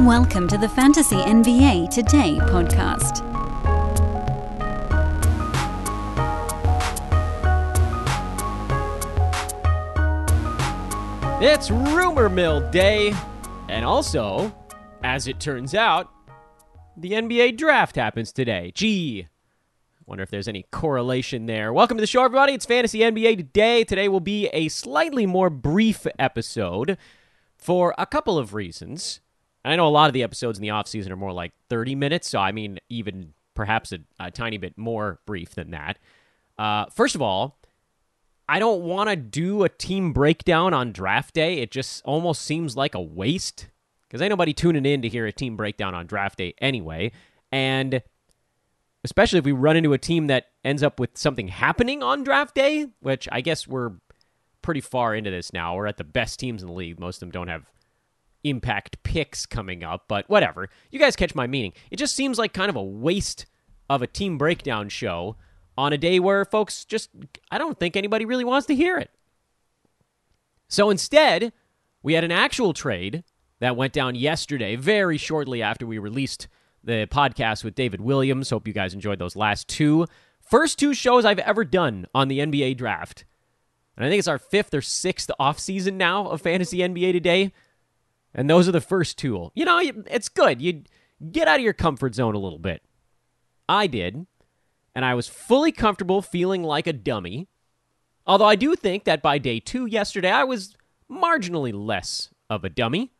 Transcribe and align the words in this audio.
Welcome 0.00 0.46
to 0.48 0.58
the 0.58 0.68
Fantasy 0.68 1.16
NBA 1.16 1.88
Today 1.88 2.36
podcast. 2.42 3.22
It's 11.42 11.70
Rumor 11.70 12.28
Mill 12.28 12.70
Day. 12.70 13.14
And 13.70 13.86
also, 13.86 14.54
as 15.02 15.28
it 15.28 15.40
turns 15.40 15.74
out, 15.74 16.12
the 16.94 17.12
NBA 17.12 17.56
draft 17.56 17.96
happens 17.96 18.32
today. 18.32 18.72
Gee, 18.74 19.28
wonder 20.04 20.22
if 20.22 20.30
there's 20.30 20.46
any 20.46 20.66
correlation 20.70 21.46
there. 21.46 21.72
Welcome 21.72 21.96
to 21.96 22.02
the 22.02 22.06
show, 22.06 22.22
everybody. 22.22 22.52
It's 22.52 22.66
Fantasy 22.66 22.98
NBA 22.98 23.38
Today. 23.38 23.82
Today 23.82 24.08
will 24.08 24.20
be 24.20 24.48
a 24.48 24.68
slightly 24.68 25.24
more 25.24 25.48
brief 25.48 26.06
episode 26.18 26.98
for 27.56 27.94
a 27.96 28.04
couple 28.04 28.36
of 28.36 28.52
reasons. 28.52 29.20
I 29.66 29.76
know 29.76 29.86
a 29.86 29.90
lot 29.90 30.08
of 30.08 30.14
the 30.14 30.22
episodes 30.22 30.58
in 30.58 30.62
the 30.62 30.68
offseason 30.68 31.10
are 31.10 31.16
more 31.16 31.32
like 31.32 31.52
30 31.68 31.94
minutes, 31.94 32.28
so 32.28 32.38
I 32.38 32.52
mean, 32.52 32.78
even 32.88 33.32
perhaps 33.54 33.92
a, 33.92 33.98
a 34.20 34.30
tiny 34.30 34.58
bit 34.58 34.78
more 34.78 35.20
brief 35.26 35.54
than 35.54 35.72
that. 35.72 35.98
Uh, 36.58 36.86
first 36.86 37.14
of 37.14 37.22
all, 37.22 37.58
I 38.48 38.58
don't 38.58 38.82
want 38.82 39.10
to 39.10 39.16
do 39.16 39.64
a 39.64 39.68
team 39.68 40.12
breakdown 40.12 40.72
on 40.72 40.92
draft 40.92 41.34
day. 41.34 41.58
It 41.58 41.70
just 41.70 42.02
almost 42.04 42.42
seems 42.42 42.76
like 42.76 42.94
a 42.94 43.00
waste 43.00 43.68
because 44.06 44.22
ain't 44.22 44.30
nobody 44.30 44.52
tuning 44.52 44.86
in 44.86 45.02
to 45.02 45.08
hear 45.08 45.26
a 45.26 45.32
team 45.32 45.56
breakdown 45.56 45.94
on 45.94 46.06
draft 46.06 46.38
day 46.38 46.54
anyway. 46.58 47.10
And 47.50 48.02
especially 49.02 49.40
if 49.40 49.44
we 49.44 49.52
run 49.52 49.76
into 49.76 49.92
a 49.92 49.98
team 49.98 50.28
that 50.28 50.46
ends 50.64 50.82
up 50.82 51.00
with 51.00 51.18
something 51.18 51.48
happening 51.48 52.02
on 52.02 52.22
draft 52.22 52.54
day, 52.54 52.86
which 53.00 53.28
I 53.32 53.40
guess 53.40 53.66
we're 53.66 53.92
pretty 54.62 54.80
far 54.80 55.14
into 55.14 55.30
this 55.30 55.52
now. 55.52 55.74
We're 55.74 55.86
at 55.86 55.96
the 55.96 56.04
best 56.04 56.38
teams 56.38 56.62
in 56.62 56.68
the 56.68 56.74
league. 56.74 57.00
Most 57.00 57.16
of 57.16 57.20
them 57.20 57.30
don't 57.30 57.48
have 57.48 57.64
impact 58.44 59.02
picks 59.02 59.46
coming 59.46 59.82
up, 59.84 60.04
but 60.08 60.28
whatever. 60.28 60.68
You 60.90 60.98
guys 60.98 61.16
catch 61.16 61.34
my 61.34 61.46
meaning. 61.46 61.72
It 61.90 61.96
just 61.96 62.14
seems 62.14 62.38
like 62.38 62.52
kind 62.52 62.70
of 62.70 62.76
a 62.76 62.82
waste 62.82 63.46
of 63.88 64.02
a 64.02 64.06
team 64.06 64.38
breakdown 64.38 64.88
show 64.88 65.36
on 65.78 65.92
a 65.92 65.98
day 65.98 66.18
where 66.18 66.44
folks 66.44 66.84
just, 66.84 67.10
I 67.50 67.58
don't 67.58 67.78
think 67.78 67.96
anybody 67.96 68.24
really 68.24 68.44
wants 68.44 68.66
to 68.68 68.74
hear 68.74 68.98
it. 68.98 69.10
So 70.68 70.90
instead, 70.90 71.52
we 72.02 72.14
had 72.14 72.24
an 72.24 72.32
actual 72.32 72.72
trade 72.72 73.24
that 73.60 73.76
went 73.76 73.92
down 73.92 74.14
yesterday, 74.14 74.76
very 74.76 75.18
shortly 75.18 75.62
after 75.62 75.86
we 75.86 75.98
released 75.98 76.48
the 76.84 77.08
podcast 77.10 77.64
with 77.64 77.74
David 77.74 78.00
Williams. 78.00 78.50
Hope 78.50 78.66
you 78.66 78.72
guys 78.72 78.94
enjoyed 78.94 79.18
those 79.18 79.36
last 79.36 79.68
two. 79.68 80.06
First 80.40 80.78
two 80.78 80.94
shows 80.94 81.24
I've 81.24 81.38
ever 81.40 81.64
done 81.64 82.06
on 82.14 82.28
the 82.28 82.38
NBA 82.38 82.76
draft. 82.76 83.24
And 83.96 84.04
I 84.04 84.08
think 84.08 84.18
it's 84.18 84.28
our 84.28 84.38
fifth 84.38 84.74
or 84.74 84.82
sixth 84.82 85.30
off 85.38 85.58
season 85.58 85.96
now 85.96 86.28
of 86.28 86.42
Fantasy 86.42 86.78
NBA 86.78 87.12
Today. 87.12 87.52
And 88.36 88.48
those 88.48 88.68
are 88.68 88.72
the 88.72 88.80
first 88.80 89.18
two. 89.18 89.50
You 89.54 89.64
know, 89.64 89.80
it's 90.08 90.28
good. 90.28 90.62
You 90.62 90.82
get 91.32 91.48
out 91.48 91.58
of 91.58 91.64
your 91.64 91.72
comfort 91.72 92.14
zone 92.14 92.36
a 92.36 92.38
little 92.38 92.60
bit. 92.60 92.82
I 93.68 93.88
did 93.88 94.26
and 94.96 95.04
I 95.04 95.14
was 95.14 95.28
fully 95.28 95.72
comfortable 95.72 96.22
feeling 96.22 96.62
like 96.62 96.86
a 96.86 96.92
dummy. 96.92 97.48
Although 98.26 98.46
I 98.46 98.56
do 98.56 98.74
think 98.74 99.04
that 99.04 99.22
by 99.22 99.36
day 99.36 99.60
two 99.60 99.84
yesterday, 99.84 100.30
I 100.30 100.44
was 100.44 100.74
marginally 101.10 101.72
less 101.72 102.30
of 102.48 102.64
a 102.64 102.70
dummy. 102.70 103.12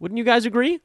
Wouldn't 0.00 0.18
you 0.18 0.24
guys 0.24 0.44
agree? 0.44 0.80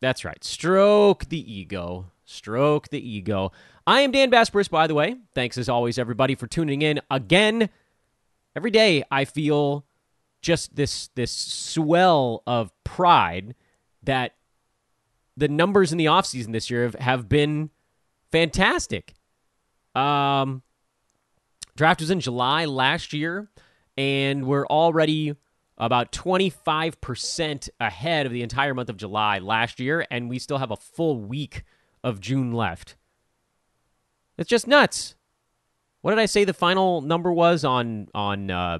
That's 0.00 0.24
right. 0.24 0.42
Stroke 0.42 1.26
the 1.28 1.52
ego. 1.52 2.10
Stroke 2.24 2.88
the 2.88 3.00
ego. 3.00 3.52
I 3.86 4.00
am 4.00 4.10
Dan 4.10 4.30
Besbris, 4.30 4.68
by 4.68 4.88
the 4.88 4.94
way. 4.94 5.16
Thanks 5.34 5.56
as 5.56 5.68
always, 5.68 5.98
everybody, 5.98 6.34
for 6.34 6.46
tuning 6.48 6.82
in 6.82 7.00
again. 7.10 7.70
Every 8.56 8.70
day 8.72 9.04
I 9.10 9.24
feel 9.24 9.84
just 10.40 10.76
this 10.76 11.08
this 11.14 11.30
swell 11.30 12.42
of 12.46 12.72
pride 12.84 13.54
that 14.02 14.34
the 15.36 15.48
numbers 15.48 15.92
in 15.92 15.98
the 15.98 16.06
offseason 16.06 16.52
this 16.52 16.70
year 16.70 16.84
have, 16.84 16.94
have 16.96 17.28
been 17.28 17.70
fantastic. 18.30 19.14
Um, 19.94 20.62
draft 21.76 22.00
was 22.00 22.10
in 22.10 22.20
July 22.20 22.64
last 22.64 23.12
year, 23.12 23.50
and 23.96 24.46
we're 24.46 24.66
already 24.66 25.34
about 25.78 26.12
25% 26.12 27.68
ahead 27.80 28.26
of 28.26 28.32
the 28.32 28.42
entire 28.42 28.74
month 28.74 28.90
of 28.90 28.98
July 28.98 29.38
last 29.38 29.80
year, 29.80 30.06
and 30.10 30.28
we 30.28 30.38
still 30.38 30.58
have 30.58 30.70
a 30.70 30.76
full 30.76 31.18
week 31.18 31.64
of 32.04 32.20
June 32.20 32.52
left. 32.52 32.96
It's 34.36 34.48
just 34.48 34.66
nuts. 34.66 35.14
What 36.02 36.12
did 36.12 36.20
I 36.20 36.26
say 36.26 36.44
the 36.44 36.54
final 36.54 37.00
number 37.00 37.32
was 37.32 37.64
on 37.64 38.08
on 38.14 38.50
uh, 38.50 38.78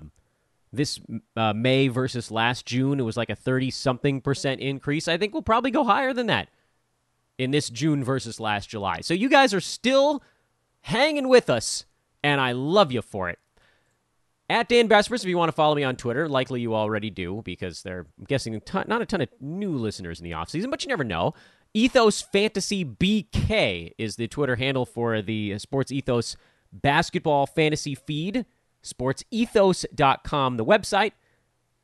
this 0.72 1.00
uh, 1.36 1.52
May 1.52 1.88
versus 1.88 2.30
last 2.30 2.66
June? 2.66 3.00
It 3.00 3.04
was 3.04 3.16
like 3.16 3.30
a 3.30 3.36
30 3.36 3.70
something 3.70 4.20
percent 4.20 4.60
increase. 4.60 5.08
I 5.08 5.16
think 5.16 5.32
we'll 5.32 5.42
probably 5.42 5.70
go 5.70 5.84
higher 5.84 6.12
than 6.12 6.26
that 6.26 6.48
in 7.38 7.50
this 7.50 7.70
June 7.70 8.04
versus 8.04 8.38
last 8.38 8.68
July. 8.68 9.00
So 9.00 9.14
you 9.14 9.28
guys 9.28 9.54
are 9.54 9.60
still 9.60 10.22
hanging 10.82 11.28
with 11.28 11.48
us, 11.48 11.86
and 12.22 12.40
I 12.40 12.52
love 12.52 12.92
you 12.92 13.02
for 13.02 13.30
it. 13.30 13.38
At 14.50 14.68
Dan 14.68 14.88
Besbris, 14.88 15.22
if 15.22 15.28
you 15.28 15.38
want 15.38 15.48
to 15.48 15.54
follow 15.54 15.76
me 15.76 15.84
on 15.84 15.94
Twitter, 15.94 16.28
likely 16.28 16.60
you 16.60 16.74
already 16.74 17.08
do 17.08 17.40
because 17.44 17.82
they're 17.82 18.06
I'm 18.18 18.24
guessing 18.26 18.54
a 18.56 18.60
ton, 18.60 18.84
not 18.88 19.00
a 19.00 19.06
ton 19.06 19.20
of 19.20 19.28
new 19.40 19.70
listeners 19.70 20.18
in 20.18 20.24
the 20.24 20.32
offseason, 20.32 20.70
but 20.70 20.82
you 20.82 20.88
never 20.88 21.04
know. 21.04 21.34
Ethos 21.72 22.20
Fantasy 22.20 22.84
BK 22.84 23.92
is 23.96 24.16
the 24.16 24.26
Twitter 24.26 24.56
handle 24.56 24.84
for 24.84 25.22
the 25.22 25.56
Sports 25.58 25.92
Ethos 25.92 26.36
basketball 26.72 27.46
fantasy 27.46 27.94
feed. 27.94 28.44
SportsEthos.com, 28.82 30.56
the 30.56 30.64
website. 30.64 31.12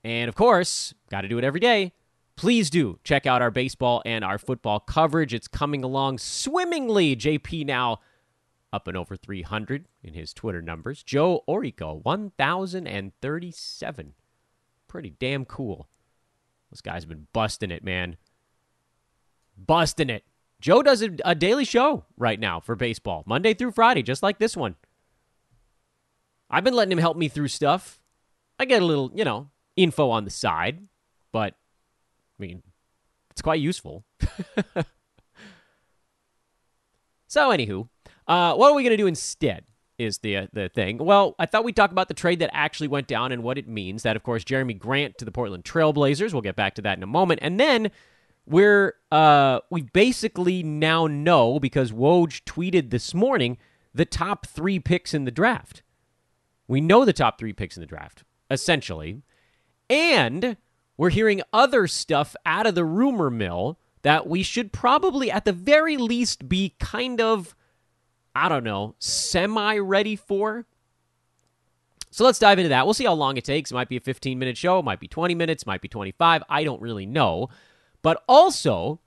And 0.04 0.28
of 0.28 0.34
course, 0.34 0.94
got 1.10 1.22
to 1.22 1.28
do 1.28 1.38
it 1.38 1.44
every 1.44 1.60
day 1.60 1.92
please 2.36 2.70
do 2.70 3.00
check 3.02 3.26
out 3.26 3.42
our 3.42 3.50
baseball 3.50 4.00
and 4.04 4.24
our 4.24 4.38
football 4.38 4.78
coverage. 4.78 5.34
It's 5.34 5.48
coming 5.48 5.82
along 5.82 6.18
swimmingly. 6.18 7.16
JP 7.16 7.66
now 7.66 7.98
up 8.72 8.86
and 8.86 8.96
over 8.96 9.16
300 9.16 9.88
in 10.02 10.14
his 10.14 10.32
Twitter 10.32 10.62
numbers. 10.62 11.02
Joe 11.02 11.42
Orico, 11.48 12.04
1,037. 12.04 14.14
Pretty 14.86 15.10
damn 15.18 15.44
cool. 15.44 15.88
Those 16.70 16.80
guys 16.80 17.04
been 17.04 17.26
busting 17.32 17.72
it, 17.72 17.82
man. 17.82 18.16
Busting 19.56 20.10
it. 20.10 20.22
Joe 20.60 20.82
does 20.82 21.02
a, 21.02 21.10
a 21.24 21.34
daily 21.34 21.64
show 21.64 22.04
right 22.16 22.38
now 22.40 22.60
for 22.60 22.76
baseball, 22.76 23.24
Monday 23.26 23.54
through 23.54 23.72
Friday, 23.72 24.02
just 24.02 24.22
like 24.22 24.38
this 24.38 24.56
one. 24.56 24.76
I've 26.56 26.64
been 26.64 26.72
letting 26.72 26.92
him 26.92 26.96
help 26.96 27.18
me 27.18 27.28
through 27.28 27.48
stuff. 27.48 28.00
I 28.58 28.64
get 28.64 28.80
a 28.80 28.84
little, 28.86 29.12
you 29.14 29.26
know, 29.26 29.50
info 29.76 30.08
on 30.08 30.24
the 30.24 30.30
side, 30.30 30.88
but 31.30 31.52
I 31.52 32.42
mean, 32.42 32.62
it's 33.30 33.42
quite 33.42 33.60
useful. 33.60 34.06
so, 37.26 37.50
anywho, 37.50 37.90
uh, 38.26 38.54
what 38.54 38.72
are 38.72 38.74
we 38.74 38.82
going 38.82 38.92
to 38.92 38.96
do 38.96 39.06
instead? 39.06 39.66
Is 39.98 40.16
the 40.18 40.38
uh, 40.38 40.46
the 40.54 40.70
thing? 40.70 40.96
Well, 40.96 41.34
I 41.38 41.44
thought 41.44 41.62
we'd 41.62 41.76
talk 41.76 41.90
about 41.90 42.08
the 42.08 42.14
trade 42.14 42.38
that 42.38 42.48
actually 42.54 42.88
went 42.88 43.06
down 43.06 43.32
and 43.32 43.42
what 43.42 43.58
it 43.58 43.68
means. 43.68 44.02
That, 44.04 44.16
of 44.16 44.22
course, 44.22 44.42
Jerami 44.42 44.78
Grant 44.78 45.18
to 45.18 45.26
the 45.26 45.32
Portland 45.32 45.64
Trailblazers. 45.64 46.32
We'll 46.32 46.40
get 46.40 46.56
back 46.56 46.74
to 46.76 46.82
that 46.82 46.96
in 46.96 47.02
a 47.02 47.06
moment, 47.06 47.40
and 47.42 47.60
then 47.60 47.90
we're 48.46 48.94
uh, 49.12 49.60
we 49.70 49.82
basically 49.82 50.62
now 50.62 51.06
know 51.06 51.60
because 51.60 51.92
Woj 51.92 52.44
tweeted 52.44 52.88
this 52.88 53.12
morning 53.12 53.58
the 53.94 54.06
top 54.06 54.46
three 54.46 54.78
picks 54.78 55.12
in 55.12 55.26
the 55.26 55.30
draft. 55.30 55.82
We 56.68 56.80
know 56.80 57.04
the 57.04 57.12
top 57.12 57.38
three 57.38 57.52
picks 57.52 57.76
in 57.76 57.80
the 57.80 57.86
draft 57.86 58.24
essentially, 58.50 59.22
and 59.90 60.56
we're 60.96 61.10
hearing 61.10 61.42
other 61.52 61.86
stuff 61.86 62.34
out 62.44 62.66
of 62.66 62.74
the 62.74 62.84
rumor 62.84 63.30
mill 63.30 63.78
that 64.02 64.26
we 64.28 64.42
should 64.42 64.72
probably, 64.72 65.30
at 65.30 65.44
the 65.44 65.52
very 65.52 65.96
least, 65.96 66.48
be 66.48 66.74
kind 66.78 67.20
of, 67.20 67.56
I 68.34 68.48
don't 68.48 68.64
know, 68.64 68.94
semi 68.98 69.78
ready 69.78 70.16
for. 70.16 70.66
So 72.10 72.24
let's 72.24 72.38
dive 72.38 72.58
into 72.58 72.70
that. 72.70 72.86
We'll 72.86 72.94
see 72.94 73.04
how 73.04 73.14
long 73.14 73.36
it 73.36 73.44
takes. 73.44 73.70
It 73.70 73.74
might 73.74 73.88
be 73.88 73.96
a 73.96 74.00
15 74.00 74.38
minute 74.38 74.56
show, 74.56 74.80
might 74.80 75.00
be 75.00 75.08
20 75.08 75.34
minutes, 75.34 75.66
might 75.66 75.82
be 75.82 75.88
25. 75.88 76.42
I 76.48 76.64
don't 76.64 76.80
really 76.80 77.04
know. 77.04 77.48
But 78.00 78.22
also, 78.28 79.00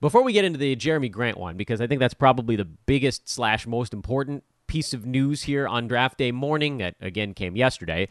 before 0.00 0.22
we 0.22 0.32
get 0.32 0.44
into 0.44 0.58
the 0.58 0.74
Jerami 0.74 1.12
Grant 1.12 1.36
one, 1.36 1.56
because 1.56 1.80
I 1.80 1.86
think 1.86 2.00
that's 2.00 2.14
probably 2.14 2.56
the 2.56 2.64
biggest 2.64 3.28
slash 3.28 3.66
most 3.66 3.92
important 3.92 4.42
piece 4.68 4.94
of 4.94 5.04
news 5.04 5.42
here 5.42 5.66
on 5.66 5.88
draft 5.88 6.18
day 6.18 6.30
morning 6.30 6.78
that 6.78 6.94
again 7.00 7.34
came 7.34 7.56
yesterday 7.56 8.08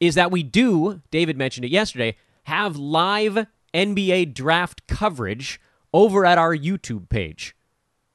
is 0.00 0.14
that 0.16 0.30
we 0.30 0.42
do, 0.42 1.00
David 1.10 1.38
mentioned 1.38 1.64
it 1.64 1.70
yesterday, 1.70 2.16
have 2.44 2.76
live 2.76 3.46
NBA 3.72 4.34
draft 4.34 4.86
coverage 4.86 5.60
over 5.94 6.26
at 6.26 6.38
our 6.38 6.56
YouTube 6.56 7.08
page. 7.08 7.54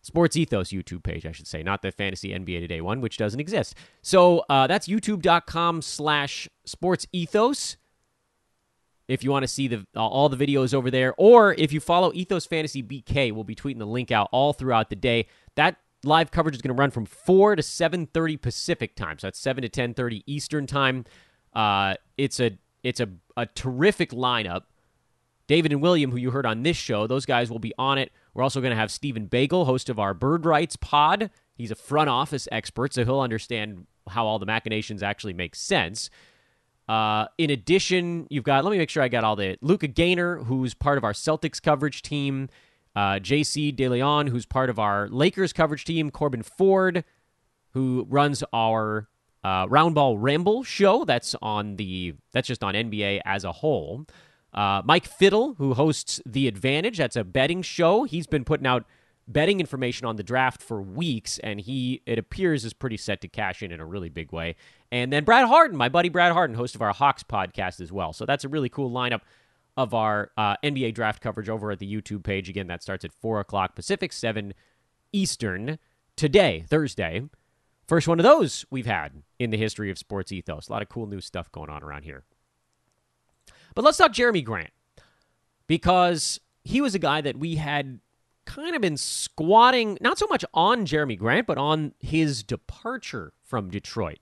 Sports 0.01 0.35
Ethos 0.35 0.69
YouTube 0.69 1.03
page, 1.03 1.25
I 1.25 1.31
should 1.31 1.47
say, 1.47 1.63
not 1.63 1.81
the 1.81 1.91
Fantasy 1.91 2.29
NBA 2.29 2.59
Today 2.59 2.81
one, 2.81 3.01
which 3.01 3.17
doesn't 3.17 3.39
exist. 3.39 3.75
So 4.01 4.45
uh, 4.49 4.67
that's 4.67 4.87
youtube.com 4.87 5.81
slash 5.81 6.47
sports 6.65 7.07
ethos 7.11 7.77
if 9.07 9.23
you 9.23 9.31
want 9.31 9.43
to 9.43 9.47
see 9.47 9.67
the 9.67 9.85
uh, 9.95 10.05
all 10.05 10.29
the 10.29 10.37
videos 10.37 10.73
over 10.73 10.91
there. 10.91 11.13
Or 11.17 11.53
if 11.53 11.71
you 11.71 11.79
follow 11.79 12.11
Ethos 12.13 12.45
Fantasy 12.45 12.83
BK, 12.83 13.31
we'll 13.31 13.43
be 13.43 13.55
tweeting 13.55 13.79
the 13.79 13.85
link 13.85 14.11
out 14.11 14.29
all 14.31 14.53
throughout 14.53 14.89
the 14.89 14.95
day. 14.95 15.27
That 15.55 15.77
live 16.07 16.31
coverage 16.31 16.55
is 16.55 16.61
going 16.61 16.75
to 16.75 16.79
run 16.79 16.91
from 16.91 17.05
4 17.05 17.55
to 17.57 17.61
7.30 17.61 18.41
Pacific 18.41 18.95
time. 18.95 19.19
So 19.19 19.27
that's 19.27 19.39
7 19.39 19.61
to 19.61 19.69
10.30 19.69 20.23
Eastern 20.25 20.65
time. 20.65 21.05
Uh, 21.53 21.95
it's 22.17 22.39
a 22.39 22.57
it's 22.83 22.99
a, 22.99 23.09
a 23.35 23.45
terrific 23.47 24.11
lineup 24.11 24.61
David 25.47 25.71
and 25.71 25.81
William, 25.81 26.11
who 26.11 26.17
you 26.17 26.31
heard 26.31 26.45
on 26.45 26.63
this 26.63 26.77
show, 26.77 27.07
those 27.07 27.25
guys 27.25 27.49
will 27.49 27.59
be 27.59 27.73
on 27.79 27.97
it. 27.97 28.11
We're 28.33 28.43
also 28.43 28.59
going 28.59 28.71
to 28.71 28.77
have 28.77 28.91
Stephen 28.91 29.25
Bagel, 29.25 29.65
host 29.65 29.89
of 29.89 29.97
our 29.97 30.13
Bird 30.13 30.45
Rights 30.45 30.75
pod. 30.75 31.31
He's 31.55 31.71
a 31.71 31.75
front 31.75 32.09
office 32.09 32.47
expert, 32.51 32.93
so 32.93 33.05
he'll 33.05 33.21
understand 33.21 33.87
how 34.09 34.27
all 34.27 34.39
the 34.39 34.45
machinations 34.45 35.01
actually 35.01 35.33
make 35.33 35.55
sense. 35.55 36.09
Uh, 36.87 37.27
in 37.37 37.49
addition, 37.49 38.27
you've 38.29 38.43
got, 38.43 38.63
let 38.63 38.71
me 38.71 38.77
make 38.77 38.89
sure 38.89 39.01
I 39.01 39.07
got 39.07 39.23
all 39.23 39.35
the 39.35 39.57
Luca 39.61 39.87
Gaynor, 39.87 40.43
who's 40.43 40.73
part 40.73 40.97
of 40.97 41.03
our 41.03 41.13
Celtics 41.13 41.61
coverage 41.61 42.01
team, 42.01 42.49
uh, 42.97 43.19
JC 43.19 43.75
DeLeon, 43.75 44.29
who's 44.29 44.47
part 44.47 44.71
of 44.71 44.79
our 44.79 45.07
Lakers 45.09 45.53
coverage 45.53 45.85
team, 45.85 46.09
Corbin 46.09 46.41
Ford, 46.41 47.03
who 47.73 48.07
runs 48.09 48.43
our 48.51 49.07
uh, 49.43 49.67
Roundball 49.67 50.17
Ramble 50.17 50.63
show. 50.63 51.05
That's 51.05 51.35
on 51.39 51.75
the, 51.75 52.15
that's 52.31 52.47
just 52.47 52.63
on 52.63 52.73
NBA 52.73 53.21
as 53.23 53.43
a 53.43 53.51
whole. 53.51 54.07
Uh, 54.51 54.81
Mike 54.83 55.05
Fiddle, 55.05 55.53
who 55.59 55.75
hosts 55.75 56.19
The 56.25 56.47
Advantage, 56.47 56.97
that's 56.97 57.15
a 57.15 57.23
betting 57.23 57.61
show. 57.61 58.05
He's 58.05 58.25
been 58.25 58.43
putting 58.43 58.65
out 58.65 58.83
betting 59.27 59.59
information 59.59 60.07
on 60.07 60.15
the 60.15 60.23
draft 60.23 60.63
for 60.63 60.81
weeks, 60.81 61.37
and 61.43 61.61
he, 61.61 62.01
it 62.07 62.17
appears, 62.17 62.65
is 62.65 62.73
pretty 62.73 62.97
set 62.97 63.21
to 63.21 63.27
cash 63.27 63.61
in 63.61 63.71
in 63.71 63.79
a 63.79 63.85
really 63.85 64.09
big 64.09 64.31
way. 64.31 64.55
And 64.91 65.13
then 65.13 65.23
Brad 65.23 65.47
Harden, 65.47 65.77
my 65.77 65.89
buddy 65.89 66.09
Brad 66.09 66.31
Harden, 66.31 66.55
host 66.55 66.73
of 66.73 66.81
our 66.81 66.93
Hawks 66.93 67.21
podcast 67.21 67.79
as 67.79 67.91
well. 67.91 68.11
So 68.11 68.25
that's 68.25 68.43
a 68.43 68.49
really 68.49 68.69
cool 68.69 68.89
lineup 68.89 69.21
of 69.77 69.93
our 69.93 70.31
uh, 70.35 70.55
NBA 70.63 70.95
draft 70.95 71.21
coverage 71.21 71.47
over 71.47 71.71
at 71.71 71.79
the 71.79 71.91
YouTube 71.91 72.23
page. 72.23 72.49
Again, 72.49 72.67
that 72.67 72.81
starts 72.81 73.05
at 73.05 73.13
4 73.13 73.39
o'clock 73.39 73.75
Pacific, 73.75 74.11
7 74.11 74.53
Eastern 75.13 75.77
today, 76.15 76.65
Thursday. 76.67 77.21
First 77.87 78.07
one 78.07 78.19
of 78.19 78.23
those 78.23 78.65
we've 78.69 78.87
had 78.87 79.23
in 79.39 79.51
the 79.51 79.57
history 79.57 79.89
of 79.91 79.97
Sports 79.97 80.31
Ethos. 80.31 80.67
A 80.67 80.71
lot 80.71 80.81
of 80.81 80.89
cool 80.89 81.05
new 81.05 81.21
stuff 81.21 81.51
going 81.51 81.69
on 81.69 81.83
around 81.83 82.03
here. 82.03 82.23
But 83.75 83.85
let's 83.85 83.97
talk 83.97 84.11
Jerami 84.11 84.43
Grant 84.43 84.71
because 85.67 86.39
he 86.63 86.81
was 86.81 86.95
a 86.95 86.99
guy 86.99 87.21
that 87.21 87.37
we 87.37 87.55
had 87.55 87.99
kind 88.45 88.75
of 88.75 88.81
been 88.81 88.97
squatting, 88.97 89.97
not 90.01 90.17
so 90.17 90.25
much 90.27 90.43
on 90.53 90.85
Jerami 90.85 91.17
Grant, 91.17 91.45
but 91.45 91.57
on 91.57 91.93
his 91.99 92.43
departure 92.43 93.33
from 93.43 93.69
Detroit 93.69 94.19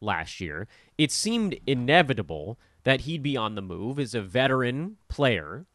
last 0.00 0.40
year. 0.40 0.66
It 0.96 1.12
seemed 1.12 1.58
inevitable 1.66 2.58
that 2.84 3.02
he'd 3.02 3.22
be 3.22 3.36
on 3.36 3.54
the 3.54 3.62
move 3.62 3.98
is 3.98 4.14
a 4.14 4.22
veteran 4.22 4.96
player 5.08 5.66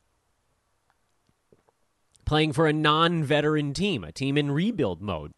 playing 2.25 2.53
for 2.53 2.67
a 2.67 2.73
non 2.73 3.23
veteran 3.23 3.73
team, 3.73 4.03
a 4.03 4.11
team 4.11 4.38
in 4.38 4.51
rebuild 4.51 5.01
mode. 5.01 5.33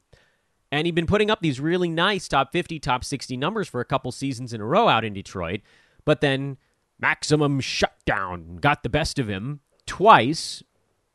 And 0.72 0.86
he'd 0.86 0.96
been 0.96 1.08
putting 1.08 1.30
up 1.30 1.42
these 1.42 1.60
really 1.60 1.90
nice 1.90 2.28
top 2.28 2.52
50, 2.52 2.80
top 2.80 3.04
60 3.04 3.36
numbers 3.36 3.68
for 3.68 3.82
a 3.82 3.86
couple 3.86 4.12
seasons 4.12 4.54
in 4.54 4.62
a 4.62 4.66
row 4.66 4.88
out 4.88 5.04
in 5.04 5.14
Detroit. 5.14 5.62
But 6.06 6.22
then 6.22 6.58
maximum 7.00 7.60
shutdown 7.60 8.58
got 8.58 8.84
the 8.84 8.90
best 8.90 9.20
of 9.20 9.28
him 9.28 9.62
twice 9.86 10.64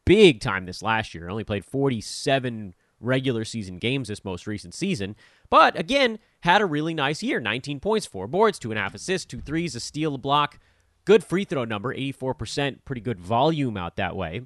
big 0.04 0.40
time 0.40 0.66
this 0.66 0.82
last 0.82 1.14
year. 1.14 1.28
Only 1.28 1.44
played 1.44 1.64
47 1.64 2.74
regular 3.00 3.44
season 3.44 3.76
games 3.76 4.08
this 4.08 4.24
most 4.24 4.46
recent 4.46 4.74
season. 4.74 5.16
But 5.50 5.78
again, 5.78 6.18
had 6.40 6.60
a 6.60 6.66
really 6.66 6.94
nice 6.94 7.22
year 7.22 7.40
19 7.40 7.80
points, 7.80 8.06
four 8.06 8.26
boards, 8.26 8.58
two 8.58 8.70
and 8.70 8.78
a 8.78 8.82
half 8.82 8.94
assists, 8.94 9.26
two 9.26 9.40
threes, 9.40 9.74
a 9.74 9.80
steal, 9.80 10.14
a 10.14 10.18
block. 10.18 10.58
Good 11.04 11.22
free 11.22 11.44
throw 11.44 11.64
number, 11.64 11.94
84%. 11.94 12.78
Pretty 12.84 13.00
good 13.00 13.20
volume 13.20 13.76
out 13.76 13.96
that 13.96 14.16
way. 14.16 14.42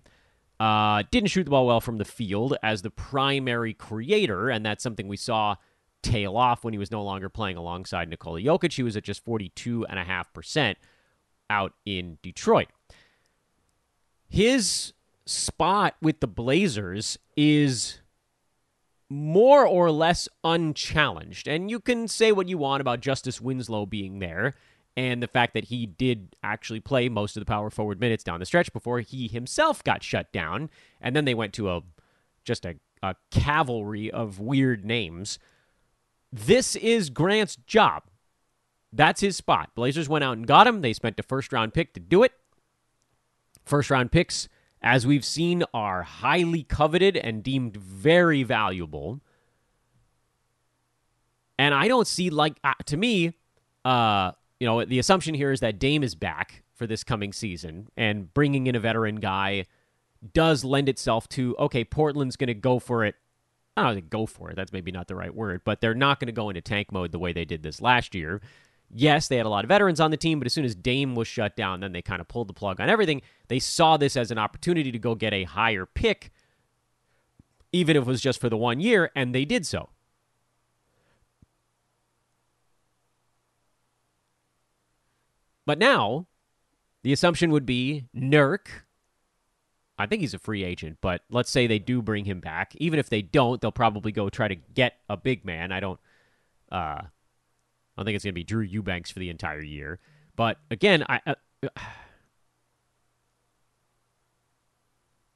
Uh, 0.58 1.02
didn't 1.10 1.30
shoot 1.30 1.44
the 1.44 1.50
ball 1.50 1.66
well 1.66 1.80
from 1.80 1.96
the 1.96 2.04
field 2.04 2.54
as 2.62 2.82
the 2.82 2.90
primary 2.90 3.72
creator, 3.72 4.50
and 4.50 4.64
that's 4.64 4.82
something 4.82 5.08
we 5.08 5.16
saw 5.16 5.56
tail 6.02 6.36
off 6.36 6.64
when 6.64 6.74
he 6.74 6.78
was 6.78 6.90
no 6.90 7.02
longer 7.02 7.30
playing 7.30 7.56
alongside 7.56 8.08
Nikola 8.08 8.40
Jokic. 8.40 8.74
He 8.74 8.82
was 8.82 8.96
at 8.96 9.04
just 9.04 9.24
42.5% 9.24 10.74
out 11.48 11.72
in 11.86 12.18
Detroit. 12.22 12.68
His 14.28 14.92
spot 15.24 15.96
with 16.02 16.20
the 16.20 16.28
Blazers 16.28 17.18
is 17.36 18.00
more 19.10 19.66
or 19.66 19.90
less 19.90 20.28
unchallenged. 20.44 21.48
And 21.48 21.68
you 21.68 21.80
can 21.80 22.06
say 22.06 22.30
what 22.30 22.48
you 22.48 22.56
want 22.56 22.80
about 22.80 23.00
Justice 23.00 23.40
Winslow 23.40 23.84
being 23.84 24.20
there 24.20 24.54
and 24.96 25.20
the 25.20 25.26
fact 25.26 25.52
that 25.54 25.64
he 25.64 25.84
did 25.84 26.36
actually 26.44 26.78
play 26.78 27.08
most 27.08 27.36
of 27.36 27.40
the 27.40 27.46
power 27.46 27.70
forward 27.70 27.98
minutes 28.00 28.22
down 28.22 28.38
the 28.38 28.46
stretch 28.46 28.72
before 28.72 29.00
he 29.00 29.26
himself 29.26 29.82
got 29.82 30.04
shut 30.04 30.32
down. 30.32 30.70
And 31.00 31.16
then 31.16 31.24
they 31.24 31.34
went 31.34 31.52
to 31.54 31.70
a 31.70 31.82
just 32.44 32.64
a, 32.64 32.76
a 33.02 33.16
cavalry 33.32 34.10
of 34.10 34.38
weird 34.38 34.84
names. 34.84 35.40
This 36.32 36.76
is 36.76 37.10
Grant's 37.10 37.56
job. 37.56 38.04
That's 38.92 39.20
his 39.20 39.36
spot. 39.36 39.70
Blazers 39.74 40.08
went 40.08 40.24
out 40.24 40.36
and 40.36 40.46
got 40.46 40.68
him. 40.68 40.82
They 40.82 40.92
spent 40.92 41.18
a 41.18 41.24
first 41.24 41.52
round 41.52 41.74
pick 41.74 41.94
to 41.94 42.00
do 42.00 42.22
it. 42.22 42.32
First 43.64 43.90
round 43.90 44.12
picks 44.12 44.48
as 44.82 45.06
we've 45.06 45.24
seen, 45.24 45.64
are 45.74 46.02
highly 46.02 46.62
coveted 46.62 47.16
and 47.16 47.42
deemed 47.42 47.76
very 47.76 48.42
valuable. 48.42 49.20
And 51.58 51.74
I 51.74 51.88
don't 51.88 52.06
see 52.06 52.30
like 52.30 52.56
uh, 52.64 52.72
to 52.86 52.96
me, 52.96 53.34
uh, 53.84 54.32
you 54.58 54.66
know, 54.66 54.84
the 54.84 54.98
assumption 54.98 55.34
here 55.34 55.52
is 55.52 55.60
that 55.60 55.78
Dame 55.78 56.02
is 56.02 56.14
back 56.14 56.62
for 56.74 56.86
this 56.86 57.04
coming 57.04 57.32
season, 57.32 57.88
and 57.96 58.32
bringing 58.32 58.66
in 58.66 58.74
a 58.74 58.80
veteran 58.80 59.16
guy 59.16 59.66
does 60.32 60.64
lend 60.64 60.88
itself 60.88 61.28
to 61.30 61.54
okay, 61.58 61.84
Portland's 61.84 62.36
going 62.36 62.48
to 62.48 62.54
go 62.54 62.78
for 62.78 63.04
it. 63.04 63.14
I 63.76 63.84
don't 63.84 63.94
think 63.94 64.10
go 64.10 64.26
for 64.26 64.50
it. 64.50 64.56
That's 64.56 64.72
maybe 64.72 64.90
not 64.90 65.08
the 65.08 65.14
right 65.14 65.34
word, 65.34 65.62
but 65.64 65.80
they're 65.80 65.94
not 65.94 66.20
going 66.20 66.26
to 66.26 66.32
go 66.32 66.48
into 66.48 66.60
tank 66.60 66.90
mode 66.92 67.12
the 67.12 67.18
way 67.18 67.32
they 67.32 67.44
did 67.44 67.62
this 67.62 67.80
last 67.80 68.14
year 68.14 68.40
yes, 68.94 69.28
they 69.28 69.36
had 69.36 69.46
a 69.46 69.50
lot 69.50 69.64
of 69.64 69.68
veterans 69.68 70.00
on 70.00 70.10
the 70.10 70.16
team, 70.16 70.38
but 70.38 70.46
as 70.46 70.52
soon 70.52 70.64
as 70.64 70.74
Dame 70.74 71.14
was 71.14 71.28
shut 71.28 71.56
down, 71.56 71.80
then 71.80 71.92
they 71.92 72.02
kind 72.02 72.20
of 72.20 72.28
pulled 72.28 72.48
the 72.48 72.54
plug 72.54 72.80
on 72.80 72.88
everything. 72.88 73.22
They 73.48 73.58
saw 73.58 73.96
this 73.96 74.16
as 74.16 74.30
an 74.30 74.38
opportunity 74.38 74.92
to 74.92 74.98
go 74.98 75.14
get 75.14 75.32
a 75.32 75.44
higher 75.44 75.86
pick, 75.86 76.32
even 77.72 77.96
if 77.96 78.02
it 78.02 78.06
was 78.06 78.20
just 78.20 78.40
for 78.40 78.48
the 78.48 78.56
one 78.56 78.80
year, 78.80 79.10
and 79.14 79.34
they 79.34 79.44
did 79.44 79.66
so. 79.66 79.90
But 85.66 85.78
now, 85.78 86.26
the 87.02 87.12
assumption 87.12 87.50
would 87.52 87.66
be 87.66 88.06
Nurk. 88.16 88.66
I 89.98 90.06
think 90.06 90.20
he's 90.20 90.34
a 90.34 90.38
free 90.38 90.64
agent, 90.64 90.98
but 91.00 91.22
let's 91.30 91.50
say 91.50 91.66
they 91.66 91.78
do 91.78 92.02
bring 92.02 92.24
him 92.24 92.40
back. 92.40 92.74
Even 92.76 92.98
if 92.98 93.10
they 93.10 93.22
don't, 93.22 93.60
they'll 93.60 93.70
probably 93.70 94.12
go 94.12 94.28
try 94.30 94.48
to 94.48 94.54
get 94.54 94.94
a 95.08 95.16
big 95.16 95.44
man. 95.44 95.72
I 95.72 95.80
don't. 95.80 96.00
Uh, 96.72 97.02
don't 98.00 98.06
think 98.06 98.16
it's 98.16 98.24
going 98.24 98.32
to 98.32 98.34
be 98.34 98.44
Drew 98.44 98.62
Eubanks 98.62 99.10
for 99.10 99.18
the 99.18 99.28
entire 99.28 99.60
year. 99.60 99.98
But 100.34 100.56
again, 100.70 101.04
I 101.06 101.20
uh, 101.26 101.34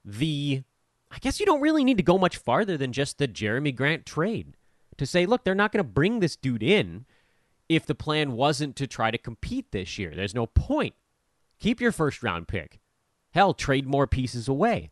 the 0.05 0.63
I 1.11 1.19
guess 1.19 1.39
you 1.39 1.47
don't 1.47 1.61
really 1.61 1.85
need 1.85 1.99
to 1.99 2.03
go 2.03 2.17
much 2.17 2.39
farther 2.39 2.79
than 2.79 2.93
just 2.93 3.19
the 3.19 3.29
Jerami 3.29 3.77
Grant 3.77 4.07
trade 4.07 4.57
to 4.97 5.05
say, 5.05 5.27
look, 5.27 5.45
they're 5.45 5.55
not 5.55 5.73
going 5.73 5.85
to 5.85 5.91
bring 5.91 6.21
this 6.21 6.37
dude 6.37 6.63
in 6.63 7.05
if 7.69 7.85
the 7.85 7.95
plan 7.95 8.33
wasn't 8.33 8.77
to 8.77 8.87
try 8.87 9.11
to 9.11 9.19
compete 9.19 9.71
this 9.71 9.99
year. 9.99 10.15
There's 10.15 10.35
no 10.35 10.47
point. 10.47 10.95
Keep 11.61 11.83
your 11.83 11.93
first 11.93 12.23
round 12.23 12.49
pick. 12.49 12.81
Hell, 13.33 13.53
trade 13.53 13.87
more 13.87 14.07
pieces 14.07 14.49
away. 14.49 14.91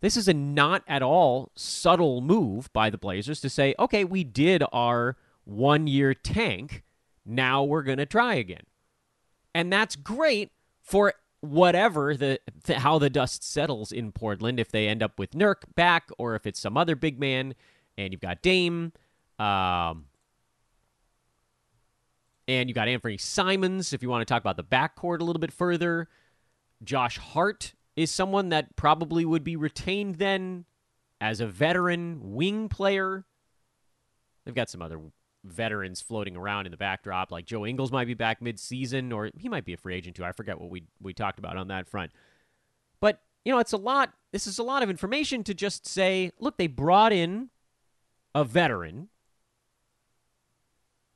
This 0.00 0.16
is 0.16 0.28
a 0.28 0.34
not 0.34 0.82
at 0.86 1.02
all 1.02 1.52
subtle 1.54 2.20
move 2.20 2.70
by 2.74 2.90
the 2.90 2.98
Blazers 2.98 3.40
to 3.40 3.48
say, 3.48 3.74
okay, 3.78 4.04
we 4.04 4.24
did 4.24 4.62
our 4.72 5.16
one 5.50 5.86
year 5.86 6.14
tank. 6.14 6.84
Now 7.26 7.64
we're 7.64 7.82
going 7.82 7.98
to 7.98 8.06
try 8.06 8.34
again. 8.34 8.62
And 9.54 9.72
that's 9.72 9.96
great 9.96 10.52
for 10.80 11.14
whatever 11.40 12.16
the 12.16 12.38
th- 12.64 12.78
how 12.78 12.98
the 12.98 13.10
dust 13.10 13.42
settles 13.42 13.92
in 13.92 14.12
Portland 14.12 14.60
if 14.60 14.70
they 14.70 14.86
end 14.86 15.02
up 15.02 15.18
with 15.18 15.32
Nurk 15.32 15.62
back 15.74 16.10
or 16.18 16.34
if 16.34 16.46
it's 16.46 16.60
some 16.60 16.76
other 16.76 16.94
big 16.94 17.18
man 17.18 17.54
and 17.96 18.12
you've 18.12 18.20
got 18.20 18.42
Dame 18.42 18.92
um, 19.38 20.04
and 22.46 22.68
you 22.68 22.74
got 22.74 22.88
Anthony 22.88 23.16
Simons 23.16 23.92
if 23.92 24.02
you 24.02 24.10
want 24.10 24.20
to 24.20 24.30
talk 24.30 24.42
about 24.42 24.56
the 24.56 24.64
backcourt 24.64 25.20
a 25.20 25.24
little 25.24 25.40
bit 25.40 25.52
further. 25.52 26.08
Josh 26.84 27.18
Hart 27.18 27.74
is 27.96 28.10
someone 28.10 28.50
that 28.50 28.76
probably 28.76 29.24
would 29.24 29.44
be 29.44 29.56
retained 29.56 30.16
then 30.16 30.64
as 31.20 31.40
a 31.40 31.46
veteran 31.46 32.34
wing 32.34 32.68
player. 32.68 33.24
They've 34.44 34.54
got 34.54 34.70
some 34.70 34.82
other 34.82 35.00
veterans 35.44 36.00
floating 36.00 36.36
around 36.36 36.66
in 36.66 36.70
the 36.70 36.76
backdrop. 36.76 37.30
Like 37.30 37.46
Joe 37.46 37.66
Ingles 37.66 37.92
might 37.92 38.06
be 38.06 38.14
back 38.14 38.42
mid-season, 38.42 39.12
or 39.12 39.30
he 39.36 39.48
might 39.48 39.64
be 39.64 39.72
a 39.72 39.76
free 39.76 39.94
agent 39.94 40.16
too. 40.16 40.24
I 40.24 40.32
forget 40.32 40.60
what 40.60 40.70
we 40.70 40.84
we 41.00 41.14
talked 41.14 41.38
about 41.38 41.56
on 41.56 41.68
that 41.68 41.88
front. 41.88 42.12
But 43.00 43.22
you 43.44 43.52
know, 43.52 43.58
it's 43.58 43.72
a 43.72 43.78
lot. 43.78 44.12
This 44.32 44.46
is 44.46 44.58
a 44.58 44.62
lot 44.62 44.82
of 44.82 44.90
information 44.90 45.42
to 45.44 45.54
just 45.54 45.86
say, 45.86 46.32
look, 46.38 46.58
they 46.58 46.66
brought 46.66 47.12
in 47.12 47.50
a 48.34 48.44
veteran, 48.44 49.08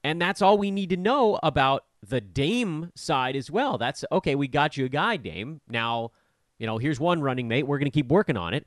and 0.02 0.20
that's 0.20 0.42
all 0.42 0.58
we 0.58 0.70
need 0.70 0.90
to 0.90 0.96
know 0.96 1.38
about 1.42 1.84
the 2.06 2.20
Dame 2.20 2.90
side 2.94 3.36
as 3.36 3.50
well. 3.50 3.78
That's 3.78 4.04
okay. 4.10 4.34
We 4.34 4.48
got 4.48 4.76
you 4.76 4.86
a 4.86 4.88
guy, 4.88 5.16
Dame. 5.16 5.60
Now, 5.68 6.12
you 6.58 6.66
know, 6.66 6.78
here's 6.78 7.00
one 7.00 7.20
running 7.20 7.48
mate. 7.48 7.66
We're 7.66 7.78
going 7.78 7.90
to 7.90 7.94
keep 7.94 8.08
working 8.08 8.36
on 8.36 8.54
it. 8.54 8.66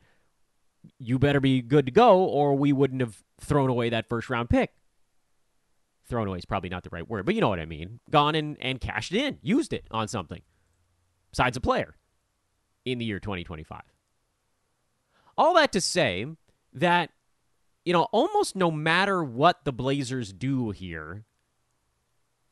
You 1.00 1.20
better 1.20 1.40
be 1.40 1.62
good 1.62 1.86
to 1.88 1.92
go, 1.92 2.20
or 2.24 2.56
we 2.56 2.72
wouldn't 2.72 3.02
have 3.02 3.24
thrown 3.42 3.70
away 3.70 3.90
that 3.90 4.08
first 4.08 4.30
round 4.30 4.50
pick 4.50 4.72
thrown 6.08 6.28
away 6.28 6.38
is 6.38 6.46
probably 6.46 6.70
not 6.70 6.84
the 6.84 6.90
right 6.92 7.08
word, 7.08 7.26
but 7.26 7.36
you 7.36 7.42
know 7.42 7.50
what 7.50 7.60
I 7.60 7.66
mean. 7.66 8.00
Gone 8.10 8.36
and, 8.36 8.58
and 8.62 8.80
cashed 8.82 9.14
in, 9.14 9.38
used 9.42 9.74
it 9.74 9.86
on 9.92 10.08
something 10.08 10.42
besides 11.32 11.58
a 11.58 11.62
player. 11.62 11.96
in 12.86 12.98
the 13.00 13.06
year 13.06 13.20
2025. 13.20 13.82
All 15.38 15.54
that 15.56 15.72
to 15.74 15.82
say 15.82 16.26
that, 16.74 17.12
you 17.86 17.94
know, 17.94 18.04
almost 18.12 18.56
no 18.56 18.72
matter 18.72 19.24
what 19.24 19.66
the 19.66 19.74
Blazers 19.74 20.34
do 20.34 20.72
here, 20.72 21.26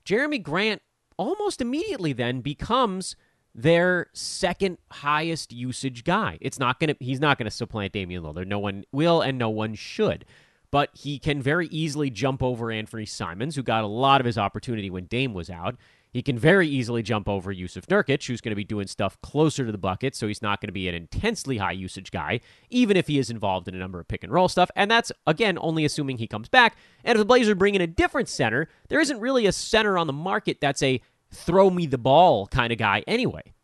Jerami 0.05 0.41
Grant 0.43 0.81
almost 1.17 1.61
immediately 1.61 2.13
then 2.13 2.41
becomes 2.41 3.15
their 3.55 4.07
second 4.13 4.77
highest 4.91 5.53
usage 5.53 6.03
guy. 6.03 6.37
It's 6.41 6.59
not 6.59 6.79
going 6.79 6.89
to 6.89 6.95
he's 6.99 7.21
not 7.21 7.37
going 7.37 7.45
to 7.45 7.51
supplant 7.51 7.93
Damian 7.93 8.21
Lillard. 8.21 8.47
No 8.47 8.59
one 8.59 8.83
will 8.91 9.21
and 9.21 9.37
no 9.37 9.49
one 9.49 9.73
should. 9.75 10.25
But 10.75 10.89
he 10.91 11.19
can 11.19 11.41
very 11.41 11.67
easily 11.67 12.09
jump 12.09 12.43
over 12.43 12.69
Anthony 12.69 13.05
Simons, 13.05 13.55
who 13.55 13.63
got 13.63 13.85
a 13.85 13.87
lot 13.87 14.19
of 14.19 14.25
his 14.25 14.37
opportunity 14.37 14.89
when 14.89 15.05
Dame 15.05 15.33
was 15.33 15.49
out. 15.49 15.77
He 16.11 16.21
can 16.21 16.37
very 16.37 16.67
easily 16.67 17.01
jump 17.01 17.29
over 17.29 17.49
Yusuf 17.49 17.87
Nurkic, 17.87 18.27
who's 18.27 18.41
going 18.41 18.51
to 18.51 18.57
be 18.57 18.65
doing 18.65 18.85
stuff 18.85 19.17
closer 19.21 19.65
to 19.65 19.71
the 19.71 19.77
bucket, 19.77 20.17
so 20.17 20.27
he's 20.27 20.41
not 20.41 20.59
going 20.59 20.67
to 20.67 20.73
be 20.73 20.89
an 20.89 20.93
intensely 20.93 21.59
high 21.59 21.71
usage 21.71 22.11
guy, 22.11 22.41
even 22.69 22.97
if 22.97 23.07
he 23.07 23.17
is 23.17 23.29
involved 23.29 23.69
in 23.69 23.73
a 23.73 23.77
number 23.77 24.01
of 24.01 24.09
pick 24.09 24.21
and 24.21 24.33
roll 24.33 24.49
stuff. 24.49 24.69
And 24.75 24.91
that's, 24.91 25.13
again, 25.25 25.57
only 25.61 25.85
assuming 25.85 26.17
he 26.17 26.27
comes 26.27 26.49
back. 26.49 26.75
And 27.05 27.15
if 27.15 27.19
the 27.19 27.25
Blazers 27.25 27.55
bring 27.55 27.75
in 27.75 27.81
a 27.81 27.87
different 27.87 28.27
center, 28.27 28.67
there 28.89 28.99
isn't 28.99 29.21
really 29.21 29.45
a 29.45 29.53
center 29.53 29.97
on 29.97 30.07
the 30.07 30.13
market 30.13 30.59
that's 30.59 30.83
a 30.83 30.99
throw 31.31 31.69
me 31.69 31.85
the 31.85 31.97
ball 31.97 32.47
kind 32.47 32.73
of 32.73 32.77
guy 32.77 33.01
anyway. 33.07 33.54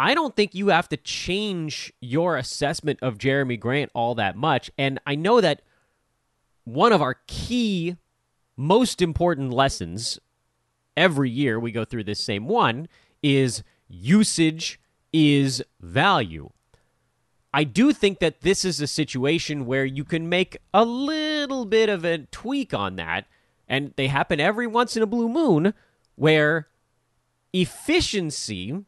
I 0.00 0.14
don't 0.14 0.34
think 0.34 0.54
you 0.54 0.68
have 0.68 0.88
to 0.88 0.96
change 0.96 1.92
your 2.00 2.38
assessment 2.38 3.00
of 3.02 3.18
Jerami 3.18 3.60
Grant 3.60 3.90
all 3.92 4.14
that 4.14 4.34
much. 4.34 4.70
And 4.78 4.98
I 5.06 5.14
know 5.14 5.42
that 5.42 5.60
one 6.64 6.94
of 6.94 7.02
our 7.02 7.16
key 7.26 7.96
most 8.56 9.02
important 9.02 9.52
lessons 9.52 10.18
every 10.96 11.28
year 11.28 11.60
we 11.60 11.70
go 11.70 11.84
through 11.84 12.04
this 12.04 12.18
same 12.18 12.48
one 12.48 12.88
is 13.22 13.62
usage 13.88 14.80
is 15.12 15.62
value. 15.82 16.48
I 17.52 17.64
do 17.64 17.92
think 17.92 18.20
that 18.20 18.40
this 18.40 18.64
is 18.64 18.80
a 18.80 18.86
situation 18.86 19.66
where 19.66 19.84
you 19.84 20.04
can 20.04 20.30
make 20.30 20.56
a 20.72 20.82
little 20.82 21.66
bit 21.66 21.90
of 21.90 22.06
a 22.06 22.20
tweak 22.30 22.72
on 22.72 22.96
that, 22.96 23.26
and 23.68 23.92
they 23.96 24.06
happen 24.06 24.40
every 24.40 24.66
once 24.66 24.96
in 24.96 25.02
a 25.02 25.06
blue 25.06 25.28
moon 25.28 25.74
where 26.14 26.68
efficiency 27.52 28.86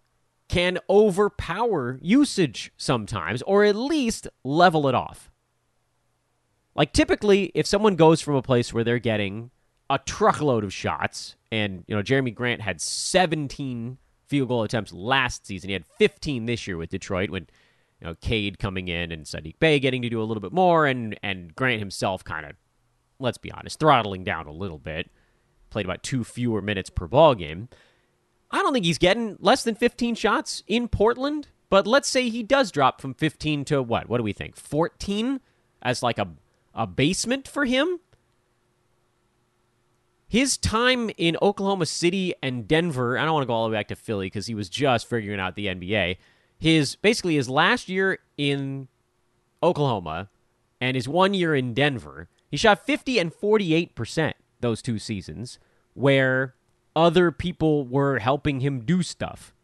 can 0.52 0.78
overpower 0.90 1.98
usage 2.02 2.72
sometimes, 2.76 3.40
or 3.42 3.64
at 3.64 3.74
least 3.74 4.28
level 4.44 4.86
it 4.86 4.94
off. 4.94 5.30
Like 6.74 6.92
typically, 6.92 7.50
if 7.54 7.66
someone 7.66 7.96
goes 7.96 8.20
from 8.20 8.34
a 8.34 8.42
place 8.42 8.72
where 8.72 8.84
they're 8.84 8.98
getting 8.98 9.50
a 9.88 9.98
truckload 9.98 10.64
of 10.64 10.72
shots. 10.72 11.36
And, 11.50 11.84
you 11.86 11.94
know, 11.94 12.02
Jerami 12.02 12.34
Grant 12.34 12.62
had 12.62 12.80
17 12.80 13.98
field 14.26 14.48
goal 14.48 14.62
attempts 14.62 14.92
last 14.92 15.46
season. 15.46 15.68
He 15.68 15.74
had 15.74 15.84
15 15.98 16.46
this 16.46 16.66
year 16.66 16.78
with 16.78 16.90
Detroit 16.90 17.30
when, 17.30 17.46
you 18.00 18.06
know, 18.06 18.14
Cade 18.22 18.58
coming 18.58 18.88
in 18.88 19.12
and 19.12 19.26
Saddiq 19.26 19.58
Bey 19.58 19.78
getting 19.78 20.00
to 20.02 20.08
do 20.08 20.22
a 20.22 20.24
little 20.24 20.40
bit 20.40 20.52
more 20.52 20.86
and, 20.86 21.18
and 21.22 21.54
Grant 21.54 21.78
himself 21.78 22.24
kind 22.24 22.46
of, 22.46 22.52
let's 23.18 23.38
be 23.38 23.52
honest, 23.52 23.78
throttling 23.78 24.24
down 24.24 24.46
a 24.46 24.52
little 24.52 24.78
bit. 24.78 25.10
Played 25.68 25.84
about 25.86 26.02
two 26.02 26.24
fewer 26.24 26.62
minutes 26.62 26.88
per 26.88 27.06
ball 27.06 27.34
game. 27.34 27.68
I 28.52 28.58
don't 28.58 28.72
think 28.72 28.84
he's 28.84 28.98
getting 28.98 29.36
less 29.40 29.64
than 29.64 29.74
15 29.74 30.14
shots 30.14 30.62
in 30.66 30.88
Portland, 30.88 31.48
but 31.70 31.86
let's 31.86 32.08
say 32.08 32.28
he 32.28 32.42
does 32.42 32.70
drop 32.70 33.00
from 33.00 33.14
15 33.14 33.64
to 33.66 33.82
what? 33.82 34.08
What 34.08 34.18
do 34.18 34.22
we 34.22 34.32
think? 34.32 34.56
14 34.56 35.40
as 35.80 36.02
like 36.02 36.18
a 36.18 36.28
a 36.74 36.86
basement 36.86 37.46
for 37.46 37.66
him? 37.66 38.00
his 40.32 40.56
time 40.56 41.10
in 41.18 41.36
Oklahoma 41.42 41.84
City 41.84 42.32
and 42.42 42.66
Denver, 42.66 43.18
I 43.18 43.24
don't 43.26 43.34
want 43.34 43.42
to 43.42 43.46
go 43.46 43.52
all 43.52 43.66
the 43.66 43.70
way 43.70 43.76
back 43.76 43.88
to 43.88 43.96
Philly 43.96 44.28
because 44.28 44.46
he 44.46 44.54
was 44.54 44.70
just 44.70 45.06
figuring 45.06 45.38
out 45.38 45.56
the 45.56 45.66
NBA. 45.66 46.16
His 46.58 46.96
basically 46.96 47.34
his 47.34 47.50
last 47.50 47.90
year 47.90 48.18
in 48.38 48.88
Oklahoma 49.62 50.30
and 50.80 50.94
his 50.94 51.06
one 51.06 51.34
year 51.34 51.54
in 51.54 51.74
Denver, 51.74 52.30
he 52.50 52.56
shot 52.56 52.86
50 52.86 53.18
and 53.18 53.30
48% 53.30 54.32
those 54.60 54.80
two 54.80 54.98
seasons 54.98 55.58
where 55.92 56.54
other 56.94 57.30
people 57.30 57.86
were 57.86 58.18
helping 58.18 58.60
him 58.60 58.80
do 58.80 59.02
stuff. 59.02 59.54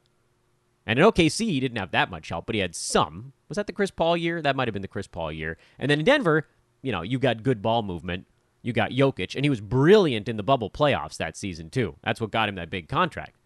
And 0.86 0.98
in 0.98 1.04
OKC, 1.04 1.46
he 1.46 1.60
didn't 1.60 1.78
have 1.78 1.90
that 1.90 2.10
much 2.10 2.28
help, 2.30 2.46
but 2.46 2.54
he 2.54 2.60
had 2.60 2.74
some. 2.74 3.32
Was 3.48 3.56
that 3.56 3.66
the 3.66 3.72
Chris 3.72 3.90
Paul 3.90 4.16
year? 4.16 4.40
That 4.40 4.56
might 4.56 4.68
have 4.68 4.72
been 4.72 4.82
the 4.82 4.88
Chris 4.88 5.06
Paul 5.06 5.32
year. 5.32 5.58
And 5.78 5.90
then 5.90 5.98
in 5.98 6.04
Denver, 6.04 6.46
you 6.80 6.92
know, 6.92 7.02
you 7.02 7.18
got 7.18 7.42
good 7.42 7.60
ball 7.60 7.82
movement 7.82 8.26
you 8.62 8.72
got 8.72 8.90
Jokic, 8.90 9.34
and 9.34 9.44
he 9.44 9.50
was 9.50 9.60
brilliant 9.60 10.28
in 10.28 10.36
the 10.36 10.42
bubble 10.42 10.70
playoffs 10.70 11.16
that 11.16 11.36
season, 11.36 11.70
too. 11.70 11.96
That's 12.02 12.20
what 12.20 12.30
got 12.30 12.48
him 12.48 12.56
that 12.56 12.70
big 12.70 12.88
contract, 12.88 13.36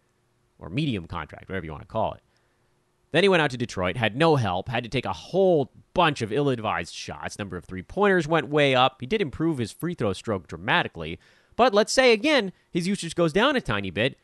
or 0.57 0.69
medium 0.69 1.05
contract, 1.05 1.49
whatever 1.49 1.65
you 1.65 1.71
want 1.71 1.83
to 1.83 1.87
call 1.87 2.13
it. 2.13 2.21
Then 3.11 3.23
he 3.23 3.29
went 3.29 3.43
out 3.43 3.51
to 3.51 3.57
Detroit, 3.57 3.95
had 3.95 4.15
no 4.15 4.35
help, 4.37 4.69
had 4.69 4.83
to 4.83 4.89
take 4.89 5.05
a 5.05 5.13
whole 5.13 5.71
bunch 5.93 6.23
of 6.23 6.33
ill 6.33 6.49
advised 6.49 6.95
shots. 6.95 7.37
Number 7.37 7.55
of 7.55 7.63
three 7.63 7.83
pointers 7.83 8.27
went 8.27 8.49
way 8.49 8.73
up. 8.73 8.97
He 8.99 9.05
did 9.05 9.21
improve 9.21 9.59
his 9.59 9.71
free 9.71 9.93
throw 9.93 10.13
stroke 10.13 10.47
dramatically. 10.47 11.19
But 11.55 11.73
let's 11.73 11.93
say 11.93 12.13
again, 12.13 12.51
his 12.71 12.87
usage 12.87 13.15
goes 13.15 13.33
down 13.33 13.55
a 13.55 13.61
tiny 13.61 13.91
bit. 13.91 14.17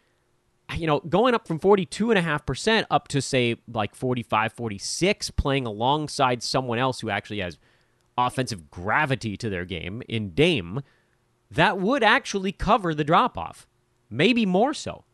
You 0.76 0.86
know, 0.86 1.00
going 1.00 1.34
up 1.34 1.48
from 1.48 1.60
42.5% 1.60 2.86
up 2.92 3.08
to 3.08 3.22
say 3.22 3.56
like 3.68 3.96
45, 3.96 4.54
46, 4.54 5.32
playing 5.32 5.66
alongside 5.66 6.44
someone 6.44 6.78
else 6.78 7.00
who 7.00 7.10
actually 7.10 7.40
has 7.40 7.58
offensive 8.18 8.70
gravity 8.70 9.36
to 9.38 9.50
their 9.50 9.66
game 9.66 10.04
in 10.08 10.32
Dame, 10.32 10.82
that 11.50 11.80
would 11.80 12.04
actually 12.04 12.52
cover 12.52 12.94
the 12.94 13.04
drop 13.04 13.38
off. 13.38 13.68
Maybe 14.10 14.46
more 14.46 14.74
so. 14.74 15.06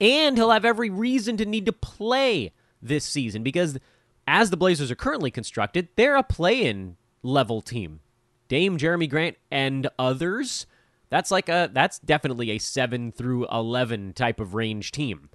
And 0.00 0.36
he'll 0.36 0.50
have 0.50 0.64
every 0.64 0.90
reason 0.90 1.36
to 1.38 1.44
need 1.44 1.66
to 1.66 1.72
play 1.72 2.52
this 2.80 3.04
season 3.04 3.42
because, 3.42 3.78
as 4.26 4.50
the 4.50 4.56
Blazers 4.56 4.90
are 4.90 4.96
currently 4.96 5.30
constructed, 5.30 5.88
they're 5.96 6.16
a 6.16 6.22
play 6.22 6.64
in 6.64 6.96
level 7.22 7.60
team. 7.60 8.00
Dame, 8.48 8.78
Jerami 8.78 9.08
Grant, 9.08 9.36
and 9.50 9.88
others. 9.98 10.66
That's 11.10 11.30
like 11.30 11.48
a 11.48 11.70
that's 11.72 11.98
definitely 11.98 12.50
a 12.50 12.58
7 12.58 13.12
through 13.12 13.46
11 13.48 14.12
type 14.12 14.40
of 14.40 14.54
range 14.54 14.92
team. 14.92 15.30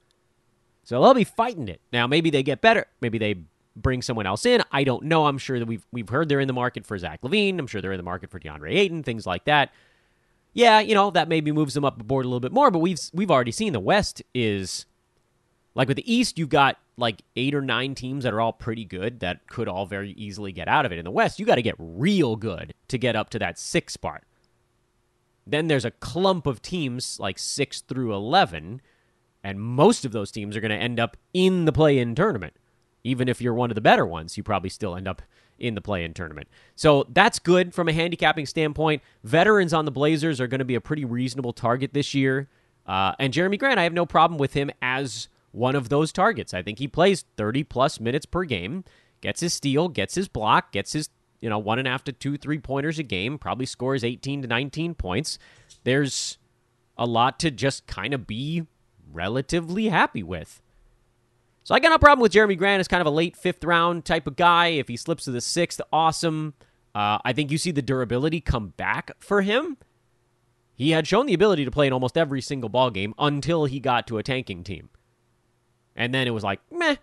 So 0.84 1.02
they'll 1.02 1.14
be 1.14 1.24
fighting 1.24 1.68
it. 1.68 1.82
Now 1.92 2.08
maybe 2.08 2.30
they 2.30 2.44
get 2.44 2.62
better, 2.62 2.86
maybe 3.02 3.18
they 3.18 3.36
bring 3.76 4.02
someone 4.02 4.26
else 4.26 4.46
in. 4.46 4.62
I 4.72 4.84
don't 4.84 5.06
know. 5.06 5.26
I'm 5.26 5.38
sure 5.38 5.60
that 5.60 5.68
we've 5.68 5.86
we've 5.92 6.10
heard 6.10 6.30
they're 6.30 6.40
in 6.40 6.48
the 6.48 6.54
market 6.54 6.86
for 6.86 6.98
Zach 6.98 7.22
LaVine. 7.22 7.60
I'm 7.60 7.68
sure 7.68 7.82
they're 7.82 7.94
in 7.94 7.98
the 7.98 8.04
market 8.04 8.30
for 8.30 8.40
DeAndre 8.40 8.74
Ayton, 8.74 9.04
things 9.04 9.26
like 9.26 9.46
that. 9.46 9.72
Yeah, 10.54 10.80
you 10.80 10.94
know 10.94 11.10
that 11.12 11.28
maybe 11.28 11.52
moves 11.52 11.74
them 11.74 11.84
up 11.84 11.98
the 11.98 12.04
board 12.04 12.26
a 12.26 12.28
little 12.28 12.40
bit 12.40 12.52
more. 12.52 12.70
But 12.70 12.80
we've 12.80 13.00
we've 13.14 13.32
already 13.32 13.52
seen 13.52 13.74
the 13.74 13.80
West 13.80 14.22
is 14.34 14.86
like 15.76 15.88
with 15.88 15.98
the 15.98 16.14
East, 16.14 16.38
you've 16.38 16.50
got 16.50 16.78
like 16.98 17.22
eight 17.36 17.56
or 17.56 17.62
nine 17.62 17.96
teams 17.96 18.24
that 18.24 18.34
are 18.34 18.42
all 18.42 18.54
pretty 18.54 18.86
good 18.86 19.20
that 19.22 19.48
could 19.48 19.68
all 19.68 19.86
very 19.86 20.12
easily 20.12 20.52
get 20.52 20.68
out 20.68 20.86
of 20.86 20.92
it. 20.92 21.00
In 21.00 21.06
the 21.06 21.12
West, 21.12 21.40
you 21.40 21.46
got 21.46 21.56
to 21.56 21.62
get 21.62 21.76
real 21.78 22.36
good 22.36 22.74
to 22.90 22.98
get 22.98 23.16
up 23.16 23.30
to 23.32 23.40
that 23.40 23.58
six 23.58 23.94
spot. 23.94 24.24
Then 25.46 25.68
there's 25.68 25.86
a 25.86 25.92
clump 25.92 26.48
of 26.48 26.62
teams 26.62 27.20
like 27.20 27.40
six 27.40 27.82
through 27.82 28.14
eleven, 28.14 28.82
and 29.44 29.60
most 29.60 30.06
of 30.06 30.12
those 30.12 30.32
teams 30.32 30.56
are 30.56 30.62
going 30.62 30.72
to 30.72 30.78
end 30.78 31.00
up 31.00 31.18
in 31.34 31.66
the 31.66 31.72
play-in 31.72 32.16
tournament 32.16 32.54
even 33.04 33.28
if 33.28 33.42
you're 33.42 33.54
one 33.54 33.72
of 33.72 33.76
the 33.76 33.82
better 33.82 34.06
ones, 34.06 34.38
you 34.38 34.44
probably 34.44 34.70
still 34.70 34.96
end 34.96 35.08
up 35.08 35.22
in 35.60 35.76
the 35.76 35.82
play 35.82 36.04
in 36.04 36.14
tournament. 36.14 36.48
So 36.76 37.06
that's 37.10 37.40
good 37.40 37.74
from 37.74 37.88
a 37.88 37.94
handicapping 37.94 38.46
standpoint. 38.46 39.02
Veterans 39.24 39.74
on 39.74 39.86
the 39.86 39.92
Blazers 39.92 40.42
are 40.42 40.48
going 40.48 40.60
to 40.60 40.66
be 40.66 40.76
a 40.76 40.82
pretty 40.82 41.06
reasonable 41.06 41.54
target 41.54 41.94
this 41.94 42.14
year. 42.14 42.50
Uh, 42.86 43.14
and 43.20 43.34
Jerami 43.34 43.60
Grant, 43.60 43.80
I 43.80 43.84
have 43.84 43.94
no 43.94 44.06
problem 44.06 44.38
with 44.38 44.54
him 44.54 44.72
as 44.82 45.28
one 45.54 45.76
of 45.76 45.88
those 45.88 46.12
targets. 46.12 46.54
I 46.54 46.62
think 46.62 46.80
he 46.80 46.88
plays 46.88 47.24
30 47.38 47.64
plus 47.64 48.00
minutes 48.00 48.26
per 48.26 48.44
game, 48.44 48.84
gets 49.22 49.40
his 49.40 49.54
steal, 49.54 49.88
gets 49.88 50.16
his 50.16 50.28
block, 50.28 50.74
gets 50.74 50.92
his 50.92 51.10
you 51.40 51.50
know 51.50 51.60
one 51.60 51.80
and 51.80 51.88
a 51.88 51.92
half 51.92 52.04
to 52.06 52.12
two 52.12 52.38
three 52.38 52.60
pointers 52.60 53.00
a 53.00 53.04
game, 53.04 53.38
probably 53.38 53.66
scores 53.66 54.04
18 54.04 54.42
to 54.42 54.48
19 54.48 54.96
points. 54.96 55.40
There's 55.86 56.38
a 56.98 57.06
lot 57.06 57.40
to 57.40 57.52
just 57.52 57.88
kind 57.88 58.14
of 58.14 58.28
be 58.28 58.66
relatively 59.12 59.90
happy 59.90 60.24
with. 60.24 60.62
So 61.64 61.74
I 61.74 61.80
got 61.80 61.90
no 61.90 61.98
problem 61.98 62.22
with 62.22 62.34
Jerami 62.34 62.58
Grant 62.58 62.82
as 62.82 62.90
kind 62.90 63.00
of 63.00 63.08
a 63.08 63.12
late 63.12 63.38
fifth 63.38 63.64
round 63.64 64.04
type 64.04 64.28
of 64.28 64.36
guy. 64.36 64.68
If 64.68 64.90
he 64.90 64.98
slips 64.98 65.26
to 65.26 65.32
the 65.32 65.42
sixth, 65.42 65.80
awesome. 65.94 66.56
Uh, 66.94 67.20
I 67.24 67.34
think 67.34 67.52
you 67.52 67.58
see 67.58 67.72
the 67.72 67.82
durability 67.82 68.42
come 68.42 68.74
back 68.76 69.12
for 69.20 69.42
him. 69.42 69.78
He 70.76 70.92
had 70.92 71.08
shown 71.08 71.26
the 71.26 71.34
ability 71.34 71.66
to 71.66 71.72
play 71.72 71.88
in 71.88 71.94
almost 71.94 72.18
every 72.18 72.42
single 72.42 72.70
ball 72.70 72.90
game 72.90 73.14
until 73.18 73.66
he 73.66 73.80
got 73.80 74.08
to 74.08 74.18
a 74.18 74.24
tanking 74.24 74.64
team. 74.64 74.90
And 75.96 76.14
then 76.14 76.28
it 76.28 76.32
was 76.32 76.44
like, 76.44 76.60
meh, 76.72 76.96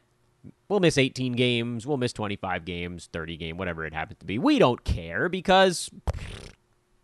we'll 0.69 0.81
miss 0.81 0.99
18 0.99 1.33
games, 1.33 1.87
we'll 1.87 1.97
miss 1.97 2.13
25 2.13 2.65
games, 2.65 3.09
30 3.13 3.37
game, 3.37 3.57
whatever 3.57 3.85
it 3.85 3.95
happens 3.95 4.19
to 4.21 4.27
be. 4.27 4.39
We 4.39 4.59
don't 4.59 4.85
care 4.85 5.29
because 5.29 5.91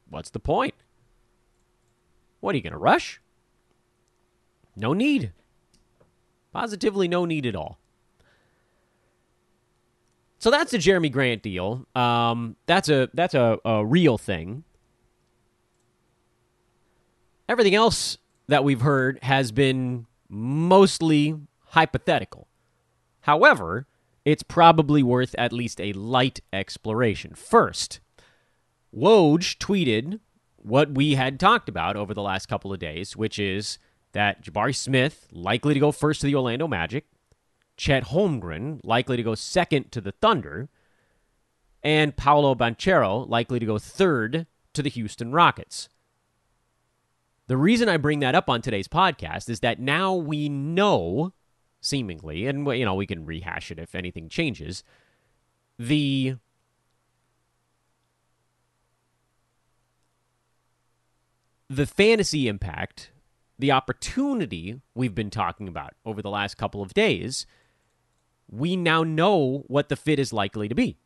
what's 0.09 0.31
the 0.31 0.41
point? 0.41 0.75
What 2.41 2.55
are 2.55 2.57
you 2.57 2.63
going 2.63 2.73
to 2.73 2.79
rush? 2.79 3.21
No 4.77 4.93
need. 4.93 5.33
Positively 6.53 7.09
no 7.09 7.25
need 7.25 7.47
at 7.47 7.57
all. 7.57 7.79
So 10.39 10.51
that's 10.51 10.73
a 10.73 10.79
Jerami 10.79 11.11
Grant 11.11 11.43
deal. 11.43 11.87
Um, 11.95 12.57
that's 12.67 12.89
a 12.89 13.09
that's 13.15 13.35
a, 13.35 13.59
a 13.65 13.85
real 13.85 14.19
thing. 14.19 14.65
Everything 17.49 17.75
else 17.75 18.19
that 18.49 18.63
we've 18.63 18.81
heard 18.81 19.19
has 19.23 19.51
been 19.51 20.07
mostly 20.29 21.37
hypothetical. 21.77 22.49
However, 23.21 23.87
it's 24.25 24.43
probably 24.43 25.03
worth 25.03 25.35
at 25.37 25.53
least 25.53 25.79
a 25.79 25.93
light 25.93 26.41
exploration. 26.51 27.35
First, 27.35 28.01
Woj 28.97 29.59
tweeted 29.59 30.21
what 30.57 30.93
we 30.93 31.17
had 31.17 31.39
talked 31.39 31.69
about 31.69 31.95
over 31.95 32.15
the 32.15 32.23
last 32.23 32.47
couple 32.47 32.73
of 32.73 32.79
days, 32.79 33.15
which 33.15 33.39
is 33.39 33.79
that 34.13 34.43
Jabari 34.43 34.75
Smith 34.75 35.29
likely 35.31 35.75
to 35.75 35.81
go 35.81 35.93
first 35.93 36.23
to 36.23 36.27
the 36.27 36.35
Orlando 36.35 36.67
Magic, 36.67 37.05
Chet 37.77 38.05
Holmgren 38.05 38.81
likely 38.83 39.19
to 39.19 39.23
go 39.23 39.35
second 39.35 39.93
to 39.93 40.01
the 40.01 40.13
Thunder, 40.13 40.71
and 41.83 42.17
Paolo 42.17 42.55
Banchero 42.55 43.29
likely 43.29 43.59
to 43.59 43.67
go 43.67 43.79
third 43.79 44.47
to 44.73 44.83
the 44.83 44.89
Houston 44.89 45.31
Rockets. 45.31 45.91
The 47.49 47.59
reason 47.59 47.89
I 47.89 47.99
bring 47.99 48.21
that 48.21 48.35
up 48.35 48.49
on 48.49 48.63
today's 48.63 48.89
podcast 48.89 49.51
is 49.51 49.61
that 49.61 49.79
now 49.79 50.15
we 50.15 50.49
know, 50.49 51.33
seemingly, 51.87 52.47
and 52.47 52.67
you 52.67 52.85
know 52.85 52.95
we 52.95 53.07
can 53.07 53.25
rehash 53.25 53.71
it 53.71 53.79
if 53.79 53.95
anything 53.95 54.29
changes, 54.29 54.83
the 55.79 56.37
the 61.69 61.87
fantasy 61.87 62.49
impact, 62.49 63.11
the 63.59 63.73
opportunity 63.73 64.81
we've 64.95 65.15
been 65.15 65.31
talking 65.31 65.69
about 65.69 65.95
over 66.05 66.23
the 66.23 66.31
last 66.31 66.57
couple 66.57 66.83
of 66.83 66.95
days, 66.95 67.47
we 68.49 68.77
now 68.77 69.03
know 69.03 69.65
what 69.67 69.89
the 69.89 69.97
fit 69.97 70.19
is 70.19 70.33
likely 70.33 70.69
to 70.69 70.75
be. 70.75 70.97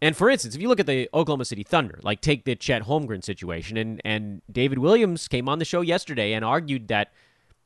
And 0.00 0.16
for 0.16 0.28
instance, 0.28 0.56
if 0.56 0.60
you 0.60 0.68
look 0.68 0.80
at 0.80 0.86
the 0.86 1.08
Oklahoma 1.14 1.44
City 1.44 1.62
Thunder, 1.62 2.00
like 2.02 2.20
take 2.20 2.44
the 2.44 2.56
Chet 2.56 2.82
Holmgren 2.82 3.22
situation, 3.22 3.76
and, 3.76 4.00
and 4.04 4.42
David 4.50 4.78
Williams 4.78 5.28
came 5.28 5.48
on 5.48 5.60
the 5.60 5.64
show 5.64 5.80
yesterday 5.80 6.32
and 6.32 6.44
argued 6.44 6.88
that 6.88 7.12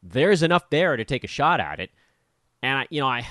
there's 0.03 0.43
enough 0.43 0.71
there 0.71 0.97
to 0.97 1.05
take 1.05 1.25
a 1.25 1.29
shot 1.29 1.61
at 1.61 1.81
it. 1.81 1.91
And 2.63 2.79
I, 2.79 2.87
you 2.91 3.01
know, 3.01 3.09
I 3.09 3.27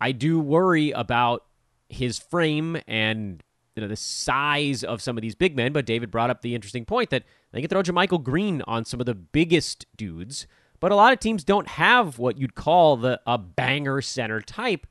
I 0.00 0.12
do 0.12 0.40
worry 0.40 0.90
about 0.90 1.44
his 1.88 2.18
frame 2.18 2.80
and 2.86 3.42
you 3.76 3.82
know 3.82 3.88
the 3.88 3.96
size 3.96 4.82
of 4.84 5.02
some 5.02 5.16
of 5.18 5.22
these 5.22 5.34
big 5.34 5.56
men. 5.56 5.72
But 5.72 5.86
David 5.86 6.10
brought 6.10 6.30
up 6.30 6.42
the 6.42 6.54
interesting 6.54 6.84
point 6.84 7.10
that 7.10 7.24
they 7.52 7.60
can 7.60 7.68
throw 7.68 7.82
JaMychal 7.82 8.22
Green 8.22 8.62
on 8.66 8.84
some 8.84 9.00
of 9.00 9.06
the 9.06 9.14
biggest 9.14 9.86
dudes, 9.96 10.46
but 10.78 10.92
a 10.92 10.96
lot 10.96 11.12
of 11.12 11.20
teams 11.20 11.44
don't 11.44 11.68
have 11.68 12.18
what 12.18 12.38
you'd 12.38 12.54
call 12.54 12.96
the 12.96 13.20
a 13.26 13.38
banger 13.38 14.00
center 14.00 14.40
type 14.40 14.86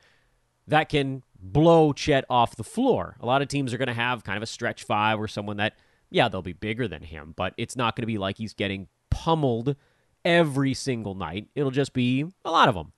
that 0.67 0.89
can 0.89 1.23
blow 1.41 1.93
Chet 1.93 2.25
off 2.29 2.55
the 2.55 2.63
floor. 2.63 3.15
A 3.19 3.25
lot 3.25 3.41
of 3.41 3.47
teams 3.47 3.73
are 3.73 3.77
going 3.77 3.87
to 3.87 3.93
have 3.93 4.23
kind 4.23 4.37
of 4.37 4.43
a 4.43 4.47
stretch 4.47 4.83
five 4.83 5.19
or 5.19 5.27
someone 5.27 5.57
that, 5.57 5.73
yeah, 6.09 6.27
they'll 6.27 6.41
be 6.41 6.53
bigger 6.53 6.87
than 6.87 7.01
him, 7.01 7.33
but 7.35 7.53
it's 7.57 7.75
not 7.75 7.95
going 7.95 8.03
to 8.03 8.07
be 8.07 8.17
like 8.17 8.37
he's 8.37 8.53
getting 8.53 8.87
pummeled 9.09 9.75
every 10.23 10.73
single 10.73 11.15
night. 11.15 11.47
It'll 11.55 11.71
just 11.71 11.93
be 11.93 12.25
a 12.43 12.51
lot 12.51 12.69
of 12.69 12.75
them. 12.75 12.93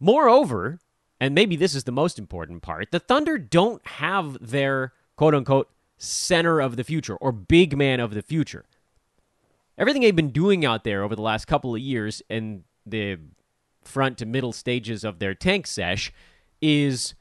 Moreover, 0.00 0.80
and 1.20 1.34
maybe 1.34 1.56
this 1.56 1.74
is 1.74 1.84
the 1.84 1.92
most 1.92 2.18
important 2.18 2.62
part, 2.62 2.90
the 2.90 3.00
Thunder 3.00 3.38
don't 3.38 3.86
have 3.86 4.36
their 4.40 4.92
quote 5.16 5.34
unquote 5.34 5.70
center 5.96 6.60
of 6.60 6.76
the 6.76 6.84
future 6.84 7.16
or 7.16 7.32
big 7.32 7.76
man 7.76 8.00
of 8.00 8.14
the 8.14 8.22
future. 8.22 8.64
Everything 9.78 10.02
they've 10.02 10.14
been 10.14 10.30
doing 10.30 10.64
out 10.64 10.84
there 10.84 11.02
over 11.02 11.16
the 11.16 11.22
last 11.22 11.46
couple 11.46 11.74
of 11.74 11.80
years 11.80 12.22
in 12.28 12.64
the 12.86 13.18
front 13.82 14.18
to 14.18 14.26
middle 14.26 14.52
stages 14.52 15.04
of 15.04 15.18
their 15.18 15.34
tank 15.34 15.66
sesh 15.66 16.12
is 16.60 17.14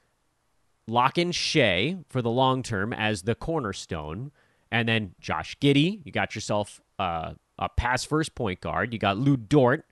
lock 0.88 1.18
in 1.18 1.32
Shai 1.32 1.98
for 2.10 2.22
the 2.22 2.30
long 2.30 2.64
term 2.64 2.94
as 2.94 3.24
the 3.24 3.36
cornerstone, 3.36 4.32
and 4.72 4.88
then 4.88 5.16
Josh 5.20 5.58
Giddey. 5.60 6.02
You 6.04 6.12
got 6.12 6.36
yourself 6.36 6.82
uh, 7.00 7.34
a 7.60 7.70
pass 7.70 8.04
first 8.04 8.36
point 8.36 8.62
guard. 8.62 8.94
You 8.94 9.00
got 9.00 9.18
Lu 9.18 9.38
Dort, 9.38 9.86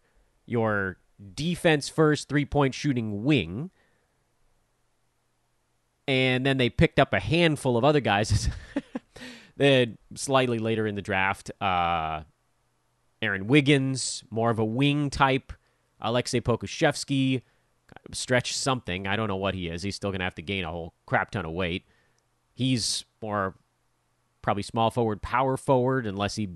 your 0.46 0.98
defense 1.34 1.90
first 1.90 2.30
three 2.30 2.46
point 2.46 2.74
shooting 2.74 3.24
wing. 3.24 3.72
And 6.08 6.46
then 6.46 6.58
they 6.58 6.70
picked 6.70 7.00
up 7.00 7.14
a 7.14 7.20
handful 7.20 7.78
of 7.78 7.84
other 7.84 8.02
guys. 8.02 8.50
then 9.58 9.98
slightly 10.16 10.60
later 10.60 10.88
in 10.88 10.96
the 10.96 11.02
draft, 11.02 11.52
uh, 11.62 12.22
Aaron 13.22 13.48
Wiggins, 13.48 14.24
more 14.30 14.50
of 14.50 14.60
a 14.60 14.66
wing 14.66 15.10
type. 15.10 15.54
Aleksej 16.02 16.42
Pokusevski, 16.42 17.44
stretch 18.12 18.56
something. 18.56 19.06
I 19.06 19.16
don't 19.16 19.28
know 19.28 19.36
what 19.36 19.54
he 19.54 19.68
is. 19.68 19.84
He's 19.84 19.96
still 19.96 20.10
going 20.10 20.20
to 20.20 20.26
have 20.26 20.36
to 20.36 20.42
gain 20.42 20.64
a 20.64 20.72
whole 20.72 20.96
crap 21.06 21.32
ton 21.32 21.46
of 21.46 21.52
weight. 21.52 21.86
He's 22.54 23.06
more 23.22 23.56
probably 24.42 24.64
small 24.64 24.90
forward, 24.90 25.22
power 25.22 25.58
forward, 25.58 26.08
unless 26.08 26.36
he 26.36 26.50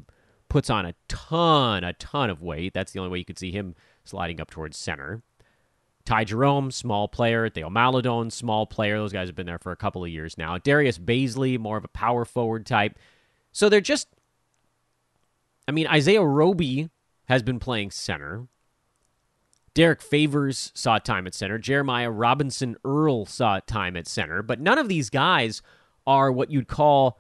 puts 0.56 0.70
on 0.70 0.86
a 0.86 0.96
ton, 1.10 1.84
a 1.84 1.92
ton 1.92 2.30
of 2.30 2.42
weight. 2.42 2.74
That's 2.74 2.94
the 2.94 3.00
only 3.00 3.12
way 3.12 3.18
you 3.18 3.26
could 3.26 3.38
see 3.38 3.52
him 3.52 3.76
sliding 4.06 4.40
up 4.40 4.50
towards 4.50 4.78
center. 4.78 5.22
Ty 6.06 6.24
Jerome, 6.24 6.72
small 6.72 7.10
player. 7.10 7.50
Theo 7.50 7.70
Maledon, 7.70 8.32
small 8.32 8.66
player. 8.66 8.98
Those 8.98 9.12
guys 9.12 9.28
have 9.28 9.36
been 9.36 9.48
there 9.48 9.60
for 9.60 9.74
a 9.74 9.76
couple 9.76 10.06
of 10.06 10.10
years 10.10 10.38
now. 10.38 10.58
Darius 10.58 10.98
Bazley, 10.98 11.60
more 11.60 11.76
of 11.76 11.84
a 11.84 11.90
power 11.90 12.24
forward 12.24 12.66
type. 12.66 12.98
So 13.52 13.68
they're 13.68 13.82
just. 13.82 14.08
I 15.68 15.74
mean, 15.74 15.88
Isaiah 15.88 16.24
Roby 16.24 16.90
has 17.26 17.44
been 17.44 17.60
playing 17.60 17.92
center. 17.92 18.48
Derrick 19.74 20.02
Favors 20.02 20.72
saw 20.74 21.00
time 21.00 21.28
at 21.28 21.34
center. 21.34 21.58
Jeremiah 21.58 22.10
Robinson 22.10 22.78
Earl 22.86 23.26
saw 23.26 23.60
time 23.60 23.98
at 23.98 24.08
center. 24.08 24.42
But 24.42 24.62
none 24.62 24.78
of 24.78 24.88
these 24.88 25.10
guys 25.10 25.62
are 26.08 26.32
what 26.32 26.50
you'd 26.50 26.70
call 26.70 27.20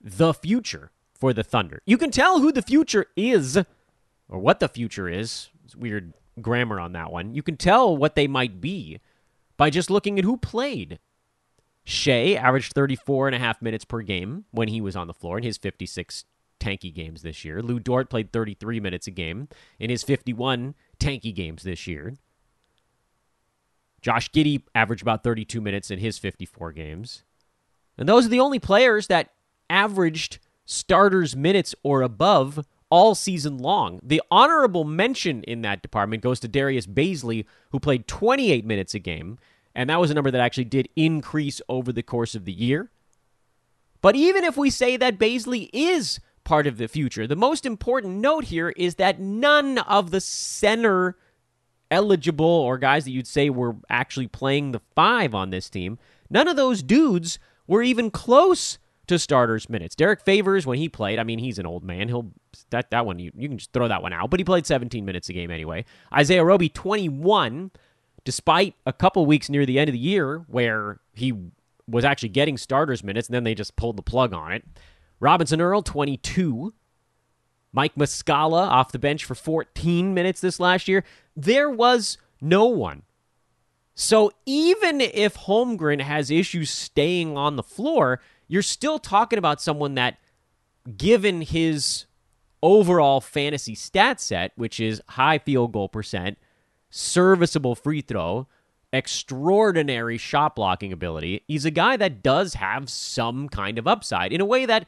the 0.00 0.32
future 0.32 0.92
for 1.20 1.32
the 1.32 1.44
Thunder. 1.44 1.82
You 1.84 1.98
can 1.98 2.10
tell 2.10 2.40
who 2.40 2.50
the 2.50 2.62
future 2.62 3.06
is, 3.14 3.58
or 4.28 4.38
what 4.38 4.58
the 4.58 4.68
future 4.68 5.08
is. 5.08 5.50
It's 5.64 5.76
weird 5.76 6.14
grammar 6.40 6.80
on 6.80 6.92
that 6.92 7.12
one. 7.12 7.34
You 7.34 7.42
can 7.42 7.56
tell 7.56 7.96
what 7.96 8.14
they 8.14 8.26
might 8.26 8.60
be 8.60 9.00
by 9.56 9.70
just 9.70 9.90
looking 9.90 10.18
at 10.18 10.24
who 10.24 10.38
played. 10.38 10.98
Shai 11.84 12.34
averaged 12.34 12.72
34 12.72 13.28
and 13.28 13.36
a 13.36 13.38
half 13.38 13.60
minutes 13.60 13.84
per 13.84 14.00
game 14.00 14.44
when 14.50 14.68
he 14.68 14.80
was 14.80 14.96
on 14.96 15.06
the 15.06 15.14
floor 15.14 15.38
in 15.38 15.44
his 15.44 15.58
56 15.58 16.24
tanky 16.58 16.94
games 16.94 17.22
this 17.22 17.44
year. 17.44 17.62
Lu 17.62 17.78
Dort 17.78 18.10
played 18.10 18.32
33 18.32 18.80
minutes 18.80 19.06
a 19.06 19.10
game 19.10 19.48
in 19.78 19.90
his 19.90 20.02
51 20.02 20.74
tanky 20.98 21.34
games 21.34 21.62
this 21.62 21.86
year. 21.86 22.14
Josh 24.00 24.30
Giddey 24.30 24.62
averaged 24.74 25.02
about 25.02 25.22
32 25.22 25.60
minutes 25.60 25.90
in 25.90 25.98
his 25.98 26.18
54 26.18 26.72
games. 26.72 27.24
And 27.98 28.08
those 28.08 28.26
are 28.26 28.30
the 28.30 28.40
only 28.40 28.58
players 28.58 29.08
that 29.08 29.30
averaged 29.68 30.38
starters 30.70 31.36
minutes 31.36 31.74
or 31.82 32.02
above 32.02 32.66
all 32.90 33.14
season 33.14 33.58
long. 33.58 34.00
The 34.02 34.22
honorable 34.30 34.84
mention 34.84 35.42
in 35.44 35.62
that 35.62 35.82
department 35.82 36.22
goes 36.22 36.40
to 36.40 36.48
Darius 36.48 36.86
Bazley, 36.86 37.44
who 37.70 37.78
played 37.78 38.08
28 38.08 38.64
minutes 38.64 38.94
a 38.94 38.98
game, 38.98 39.38
and 39.74 39.88
that 39.88 40.00
was 40.00 40.10
a 40.10 40.14
number 40.14 40.30
that 40.30 40.40
actually 40.40 40.64
did 40.64 40.88
increase 40.96 41.60
over 41.68 41.92
the 41.92 42.02
course 42.02 42.34
of 42.34 42.44
the 42.44 42.52
year. 42.52 42.90
But 44.00 44.16
even 44.16 44.44
if 44.44 44.56
we 44.56 44.70
say 44.70 44.96
that 44.96 45.18
Bazley 45.18 45.70
is 45.72 46.20
part 46.44 46.66
of 46.66 46.78
the 46.78 46.88
future. 46.88 47.26
The 47.26 47.36
most 47.36 47.64
important 47.64 48.16
note 48.16 48.44
here 48.44 48.70
is 48.70 48.96
that 48.96 49.20
none 49.20 49.78
of 49.78 50.10
the 50.10 50.20
center 50.20 51.16
eligible 51.90 52.44
or 52.44 52.78
guys 52.78 53.04
that 53.04 53.10
you'd 53.10 53.26
say 53.26 53.50
were 53.50 53.76
actually 53.88 54.26
playing 54.26 54.72
the 54.72 54.80
five 54.94 55.34
on 55.34 55.50
this 55.50 55.70
team, 55.70 55.98
none 56.28 56.48
of 56.48 56.56
those 56.56 56.82
dudes 56.82 57.38
were 57.66 57.82
even 57.82 58.10
close 58.10 58.78
to 59.10 59.18
starters 59.18 59.68
minutes. 59.68 59.94
Derrick 59.94 60.20
Favors, 60.20 60.66
when 60.66 60.78
he 60.78 60.88
played, 60.88 61.18
I 61.18 61.24
mean, 61.24 61.38
he's 61.38 61.58
an 61.58 61.66
old 61.66 61.84
man. 61.84 62.08
He'll 62.08 62.32
that 62.70 62.90
that 62.90 63.04
one 63.04 63.18
you, 63.18 63.32
you 63.36 63.48
can 63.48 63.58
just 63.58 63.72
throw 63.72 63.88
that 63.88 64.02
one 64.02 64.12
out. 64.12 64.30
But 64.30 64.40
he 64.40 64.44
played 64.44 64.66
17 64.66 65.04
minutes 65.04 65.28
a 65.28 65.32
game 65.32 65.50
anyway. 65.50 65.84
Isaiah 66.12 66.44
Roby, 66.44 66.68
21, 66.68 67.70
despite 68.24 68.74
a 68.86 68.92
couple 68.92 69.26
weeks 69.26 69.50
near 69.50 69.66
the 69.66 69.78
end 69.78 69.88
of 69.88 69.92
the 69.92 69.98
year 69.98 70.44
where 70.48 71.00
he 71.12 71.34
was 71.86 72.04
actually 72.04 72.28
getting 72.28 72.56
starters 72.56 73.02
minutes, 73.02 73.28
and 73.28 73.34
then 73.34 73.44
they 73.44 73.54
just 73.54 73.76
pulled 73.76 73.96
the 73.96 74.02
plug 74.02 74.32
on 74.32 74.52
it. 74.52 74.64
Robinson 75.18 75.60
Earl, 75.60 75.82
22. 75.82 76.72
Mike 77.72 77.94
Muscala 77.94 78.68
off 78.68 78.92
the 78.92 78.98
bench 78.98 79.24
for 79.24 79.34
14 79.34 80.14
minutes 80.14 80.40
this 80.40 80.58
last 80.58 80.88
year. 80.88 81.04
There 81.36 81.70
was 81.70 82.16
no 82.40 82.66
one. 82.66 83.02
So 83.94 84.32
even 84.46 85.00
if 85.00 85.36
Holmgren 85.36 86.00
has 86.00 86.30
issues 86.30 86.70
staying 86.70 87.36
on 87.36 87.56
the 87.56 87.62
floor, 87.62 88.20
you're 88.50 88.62
still 88.62 88.98
talking 88.98 89.38
about 89.38 89.62
someone 89.62 89.94
that, 89.94 90.18
given 90.96 91.40
his 91.40 92.06
overall 92.64 93.20
fantasy 93.20 93.76
stat 93.76 94.20
set, 94.20 94.50
which 94.56 94.80
is 94.80 95.00
high 95.10 95.38
field 95.38 95.72
goal 95.72 95.88
percent, 95.88 96.36
serviceable 96.90 97.76
free 97.76 98.00
throw, 98.00 98.48
extraordinary 98.92 100.18
shot 100.18 100.56
blocking 100.56 100.92
ability, 100.92 101.44
he's 101.46 101.64
a 101.64 101.70
guy 101.70 101.96
that 101.96 102.24
does 102.24 102.54
have 102.54 102.90
some 102.90 103.48
kind 103.48 103.78
of 103.78 103.86
upside 103.86 104.32
in 104.32 104.40
a 104.40 104.44
way 104.44 104.66
that 104.66 104.84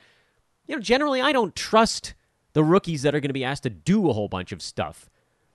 you 0.67 0.75
know, 0.75 0.83
generally 0.83 1.21
I 1.21 1.31
don't 1.31 1.55
trust 1.55 2.15
the 2.55 2.65
rookies 2.65 3.03
that 3.03 3.15
are 3.15 3.21
going 3.21 3.29
to 3.29 3.33
be 3.33 3.45
asked 3.45 3.63
to 3.63 3.71
do 3.71 4.11
a 4.11 4.13
whole 4.13 4.29
bunch 4.29 4.51
of 4.51 4.61
stuff. 4.61 5.09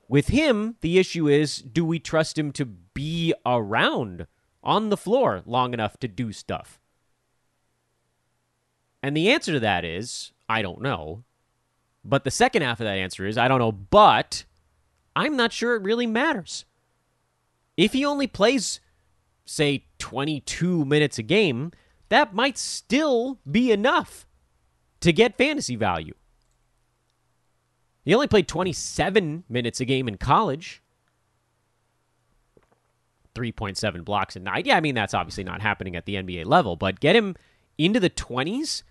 With 0.07 0.29
him, 0.29 0.77
the 0.79 0.97
issue 0.97 1.27
is 1.27 1.57
do 1.57 1.83
we 1.83 1.99
trust 1.99 2.37
him 2.37 2.53
to 2.53 2.65
be 2.65 3.33
around 3.45 4.27
on 4.63 4.87
the 4.87 4.97
floor 4.97 5.41
long 5.45 5.73
enough 5.73 5.97
to 5.97 6.07
do 6.07 6.31
stuff? 6.31 6.79
And 9.01 9.15
the 9.15 9.29
answer 9.29 9.53
to 9.53 9.59
that 9.59 9.85
is 9.85 10.31
I 10.49 10.61
don't 10.61 10.81
know. 10.81 11.23
But 12.03 12.23
the 12.23 12.31
second 12.31 12.61
half 12.61 12.79
of 12.79 12.85
that 12.85 12.97
answer 12.97 13.25
is 13.25 13.37
I 13.37 13.47
don't 13.47 13.59
know, 13.59 13.71
but 13.71 14.45
I'm 15.15 15.35
not 15.35 15.51
sure 15.51 15.75
it 15.75 15.83
really 15.83 16.07
matters. 16.07 16.65
If 17.75 17.93
he 17.93 18.05
only 18.05 18.27
plays, 18.27 18.79
say, 19.45 19.85
22 19.99 20.85
minutes 20.85 21.19
a 21.19 21.23
game, 21.23 21.71
that 22.09 22.33
might 22.33 22.57
still 22.57 23.39
be 23.49 23.71
enough 23.71 24.25
to 25.01 25.13
get 25.13 25.37
fantasy 25.37 25.75
value. 25.75 26.13
He 28.03 28.15
only 28.15 28.27
played 28.27 28.47
27 28.47 29.43
minutes 29.49 29.79
a 29.81 29.85
game 29.85 30.07
in 30.07 30.17
college. 30.17 30.81
3.7 33.35 34.05
blocks 34.05 34.35
a 34.35 34.39
night. 34.39 34.65
Yeah, 34.65 34.77
I 34.77 34.79
mean, 34.79 34.95
that's 34.95 35.13
obviously 35.13 35.43
not 35.43 35.61
happening 35.61 35.95
at 35.95 36.05
the 36.05 36.15
NBA 36.15 36.45
level, 36.45 36.75
but 36.75 36.99
get 36.99 37.15
him 37.15 37.35
into 37.77 37.99
the 37.99 38.09
20s, 38.09 38.83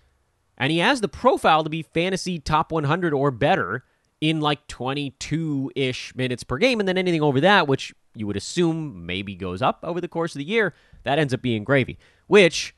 and 0.57 0.71
he 0.71 0.79
has 0.79 1.01
the 1.01 1.07
profile 1.07 1.63
to 1.63 1.69
be 1.69 1.81
fantasy 1.81 2.39
top 2.39 2.71
100 2.71 3.13
or 3.13 3.31
better 3.31 3.83
in 4.19 4.41
like 4.41 4.67
22 4.67 5.71
ish 5.75 6.15
minutes 6.15 6.43
per 6.43 6.57
game. 6.57 6.79
And 6.79 6.87
then 6.87 6.97
anything 6.97 7.21
over 7.21 7.39
that, 7.41 7.67
which 7.67 7.93
you 8.15 8.25
would 8.27 8.37
assume 8.37 9.05
maybe 9.05 9.35
goes 9.35 9.61
up 9.61 9.79
over 9.83 10.01
the 10.01 10.07
course 10.07 10.33
of 10.33 10.39
the 10.39 10.45
year, 10.45 10.73
that 11.03 11.19
ends 11.19 11.33
up 11.33 11.41
being 11.41 11.63
gravy. 11.63 11.99
Which, 12.25 12.75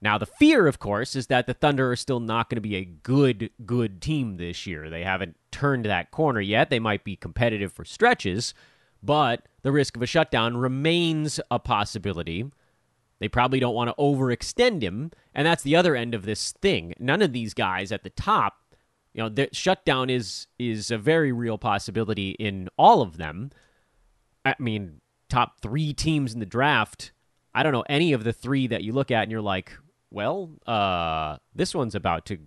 now 0.00 0.18
the 0.18 0.26
fear, 0.26 0.66
of 0.66 0.78
course, 0.78 1.16
is 1.16 1.26
that 1.26 1.46
the 1.46 1.54
Thunder 1.54 1.90
are 1.90 1.96
still 1.96 2.20
not 2.20 2.48
going 2.48 2.56
to 2.56 2.60
be 2.60 2.76
a 2.76 2.84
good, 2.84 3.50
good 3.66 4.00
team 4.00 4.36
this 4.36 4.66
year. 4.66 4.88
They 4.88 5.02
haven't 5.02 5.36
turned 5.50 5.84
that 5.86 6.12
corner 6.12 6.40
yet. 6.40 6.70
They 6.70 6.78
might 6.78 7.02
be 7.02 7.16
competitive 7.16 7.72
for 7.72 7.84
stretches, 7.84 8.54
but 9.02 9.42
the 9.62 9.72
risk 9.72 9.96
of 9.96 10.02
a 10.02 10.06
shutdown 10.06 10.56
remains 10.56 11.40
a 11.50 11.58
possibility. 11.58 12.50
They 13.20 13.28
probably 13.28 13.58
don't 13.60 13.74
want 13.74 13.88
to 13.88 13.94
overextend 14.00 14.82
him, 14.82 15.10
and 15.34 15.46
that's 15.46 15.62
the 15.62 15.76
other 15.76 15.96
end 15.96 16.14
of 16.14 16.24
this 16.24 16.52
thing. 16.52 16.94
None 16.98 17.22
of 17.22 17.32
these 17.32 17.52
guys 17.54 17.90
at 17.90 18.04
the 18.04 18.10
top, 18.10 18.54
you 19.12 19.22
know, 19.22 19.28
the 19.28 19.48
shutdown 19.52 20.08
is 20.10 20.46
is 20.58 20.90
a 20.90 20.98
very 20.98 21.32
real 21.32 21.58
possibility 21.58 22.30
in 22.32 22.68
all 22.78 23.02
of 23.02 23.16
them. 23.16 23.50
I 24.44 24.54
mean, 24.58 25.00
top 25.28 25.60
3 25.60 25.92
teams 25.94 26.32
in 26.32 26.40
the 26.40 26.46
draft, 26.46 27.12
I 27.54 27.62
don't 27.62 27.72
know 27.72 27.84
any 27.88 28.12
of 28.12 28.24
the 28.24 28.32
3 28.32 28.68
that 28.68 28.84
you 28.84 28.92
look 28.92 29.10
at 29.10 29.22
and 29.24 29.32
you're 29.32 29.40
like, 29.40 29.72
well, 30.10 30.50
uh 30.66 31.38
this 31.54 31.74
one's 31.74 31.94
about 31.96 32.24
to 32.26 32.38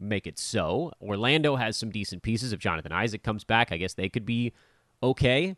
make 0.00 0.26
it 0.26 0.38
so. 0.38 0.92
Orlando 1.00 1.56
has 1.56 1.76
some 1.76 1.90
decent 1.90 2.22
pieces 2.22 2.52
if 2.52 2.58
Jonathan 2.58 2.92
Isaac 2.92 3.22
comes 3.22 3.44
back, 3.44 3.70
I 3.70 3.76
guess 3.76 3.94
they 3.94 4.08
could 4.08 4.26
be 4.26 4.52
okay. 5.02 5.56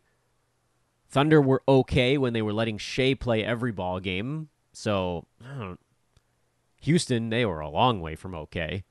Thunder 1.09 1.41
were 1.41 1.63
okay 1.67 2.17
when 2.17 2.33
they 2.33 2.41
were 2.41 2.53
letting 2.53 2.77
Shai 2.77 3.13
play 3.13 3.43
every 3.43 3.71
ball 3.71 3.99
game. 3.99 4.49
So, 4.73 5.25
Houston, 6.81 7.29
they 7.29 7.45
were 7.45 7.61
a 7.61 7.69
long 7.69 8.01
way 8.01 8.15
from 8.15 8.35
okay. 8.35 8.83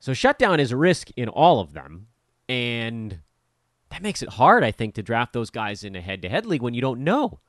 So, 0.00 0.14
shutdown 0.14 0.60
is 0.60 0.72
a 0.72 0.76
risk 0.76 1.10
in 1.16 1.28
all 1.28 1.60
of 1.60 1.72
them. 1.72 2.08
And 2.48 3.20
that 3.90 4.02
makes 4.02 4.22
it 4.22 4.30
hard, 4.30 4.64
I 4.64 4.70
think, 4.70 4.94
to 4.94 5.02
draft 5.02 5.32
those 5.32 5.50
guys 5.50 5.84
in 5.84 5.94
a 5.94 6.00
head 6.00 6.22
to 6.22 6.28
head 6.28 6.46
league 6.46 6.62
when 6.62 6.74
you 6.74 6.80
don't 6.80 7.04
know. 7.04 7.40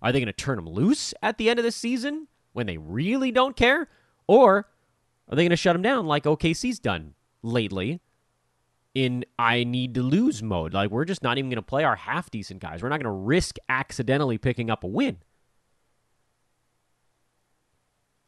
Are 0.00 0.12
they 0.12 0.20
going 0.20 0.26
to 0.26 0.32
turn 0.32 0.56
them 0.56 0.68
loose 0.68 1.12
at 1.22 1.38
the 1.38 1.50
end 1.50 1.58
of 1.58 1.64
the 1.64 1.72
season 1.72 2.28
when 2.52 2.66
they 2.66 2.78
really 2.78 3.32
don't 3.32 3.56
care? 3.56 3.88
Or 4.26 4.68
are 5.28 5.36
they 5.36 5.42
going 5.42 5.50
to 5.50 5.56
shut 5.56 5.74
them 5.74 5.82
down 5.82 6.06
like 6.06 6.24
OKC's 6.24 6.78
done 6.78 7.14
lately 7.42 8.00
in 8.94 9.24
I 9.38 9.64
need 9.64 9.94
to 9.94 10.02
lose 10.02 10.42
mode. 10.42 10.74
Like 10.74 10.90
we're 10.90 11.04
just 11.04 11.22
not 11.22 11.38
even 11.38 11.50
going 11.50 11.56
to 11.56 11.62
play 11.62 11.84
our 11.84 11.96
half 11.96 12.30
decent 12.30 12.60
guys. 12.60 12.82
We're 12.82 12.88
not 12.88 13.00
going 13.00 13.12
to 13.12 13.24
risk 13.24 13.56
accidentally 13.68 14.38
picking 14.38 14.70
up 14.70 14.84
a 14.84 14.86
win. 14.86 15.18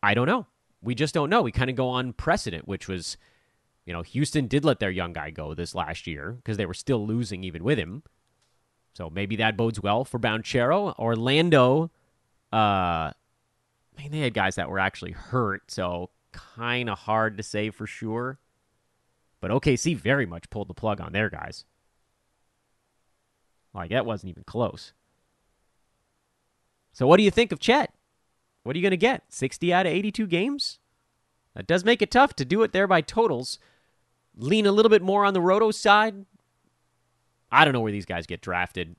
I 0.03 0.15
don't 0.15 0.27
know. 0.27 0.47
We 0.83 0.95
just 0.95 1.15
don't 1.15 1.31
know. 1.31 1.43
We 1.43 1.53
kind 1.53 1.71
of 1.71 1.77
go 1.77 1.89
on 1.89 2.13
precedent, 2.15 2.67
which 2.67 2.89
was, 2.89 3.17
you 3.85 3.93
know, 3.93 4.03
Houston 4.03 4.47
did 4.47 4.65
let 4.65 4.81
their 4.81 4.91
young 4.91 5.13
guy 5.13 5.31
go 5.31 5.53
this 5.55 5.75
last 5.75 6.07
year 6.07 6.33
because 6.33 6.57
they 6.57 6.67
were 6.67 6.75
still 6.75 7.07
losing 7.07 7.45
even 7.45 7.63
with 7.65 7.79
him. 7.79 8.03
So 8.95 9.11
maybe 9.11 9.37
that 9.37 9.57
bodes 9.57 9.81
well 9.81 10.05
for 10.05 10.19
Banchero. 10.19 10.99
Orlando, 10.99 11.91
uh, 12.53 12.57
I 12.57 13.13
mean, 13.99 14.11
they 14.11 14.21
had 14.21 14.35
guys 14.35 14.55
that 14.55 14.71
were 14.71 14.79
actually 14.79 15.13
hurt, 15.13 15.71
so 15.71 16.11
kind 16.33 16.89
of 16.89 16.99
hard 17.01 17.37
to 17.37 17.43
say 17.43 17.71
for 17.71 17.87
sure. 17.87 18.39
But 19.41 19.51
OKC 19.51 19.97
very 19.97 20.27
much 20.27 20.51
pulled 20.51 20.69
the 20.69 20.75
plug 20.75 21.01
on 21.01 21.13
their 21.13 21.31
guys. 21.31 21.65
Like, 23.73 23.91
that 23.91 24.07
wasn't 24.07 24.31
even 24.31 24.45
close. 24.45 24.93
So, 26.93 27.07
what 27.07 27.17
do 27.17 27.23
you 27.23 27.31
think 27.31 27.53
of 27.53 27.61
Chet? 27.61 27.95
What 28.63 28.75
are 28.75 28.79
you 28.79 28.83
going 28.83 28.91
to 28.91 28.97
get? 28.97 29.25
60 29.29 29.73
out 29.73 29.87
of 29.87 29.93
82 29.93 30.27
games? 30.27 30.79
That 31.55 31.67
does 31.67 31.85
make 31.85 32.03
it 32.03 32.11
tough 32.11 32.35
to 32.37 32.45
do 32.45 32.63
it 32.63 32.73
there 32.73 32.87
by 32.87 33.01
totals. 33.01 33.59
Lean 34.37 34.67
a 34.67 34.73
little 34.73 34.91
bit 34.91 35.03
more 35.03 35.25
on 35.25 35.35
the 35.35 35.41
Roto 35.41 35.71
side. 35.71 36.27
I 37.51 37.65
don't 37.65 37.75
know 37.75 37.81
where 37.81 37.93
these 37.93 38.07
guys 38.07 38.27
get 38.27 38.41
drafted. 38.43 38.97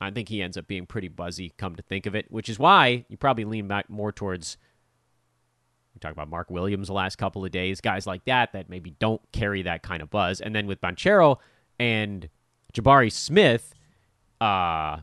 I 0.00 0.10
think 0.10 0.28
he 0.28 0.42
ends 0.42 0.56
up 0.56 0.66
being 0.66 0.86
pretty 0.86 1.08
buzzy, 1.08 1.52
come 1.56 1.76
to 1.76 1.82
think 1.82 2.06
of 2.06 2.14
it, 2.14 2.30
which 2.30 2.48
is 2.48 2.58
why 2.58 3.04
you 3.08 3.16
probably 3.16 3.44
lean 3.44 3.68
back 3.68 3.88
more 3.88 4.12
towards 4.12 4.56
we 5.94 6.00
talk 6.00 6.12
about 6.12 6.28
Mark 6.28 6.50
Williams 6.50 6.88
the 6.88 6.94
last 6.94 7.16
couple 7.16 7.44
of 7.44 7.50
days, 7.50 7.80
guys 7.80 8.06
like 8.06 8.24
that 8.24 8.52
that 8.52 8.68
maybe 8.68 8.90
don't 8.98 9.20
carry 9.32 9.62
that 9.62 9.82
kind 9.82 10.02
of 10.02 10.10
buzz. 10.10 10.40
And 10.40 10.54
then 10.54 10.66
with 10.66 10.80
Banchero 10.80 11.38
and 11.78 12.28
Jabari 12.72 13.12
Smith, 13.12 13.74
uh, 14.40 14.98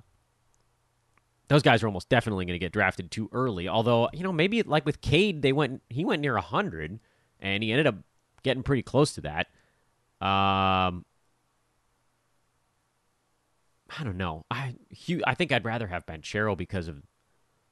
those 1.47 1.61
guys 1.63 1.81
are 1.83 1.87
almost 1.87 2.09
definitely 2.09 2.45
going 2.45 2.55
to 2.55 2.59
get 2.59 2.71
drafted 2.71 3.09
too 3.11 3.29
early. 3.31 3.67
Although, 3.67 4.09
you 4.13 4.23
know, 4.23 4.33
maybe 4.33 4.61
like 4.63 4.85
with 4.85 5.01
Cade, 5.01 5.41
they 5.41 5.53
went 5.53 5.81
he 5.89 6.05
went 6.05 6.21
near 6.21 6.33
100 6.33 6.99
and 7.39 7.63
he 7.63 7.71
ended 7.71 7.87
up 7.87 7.95
getting 8.43 8.63
pretty 8.63 8.83
close 8.83 9.13
to 9.13 9.21
that. 9.21 9.47
Um 10.25 11.05
I 13.97 14.03
don't 14.03 14.17
know. 14.17 14.45
I 14.49 14.75
I 15.25 15.35
think 15.35 15.51
I'd 15.51 15.65
rather 15.65 15.87
have 15.87 16.05
Banchero 16.05 16.55
because 16.57 16.87
of 16.87 17.03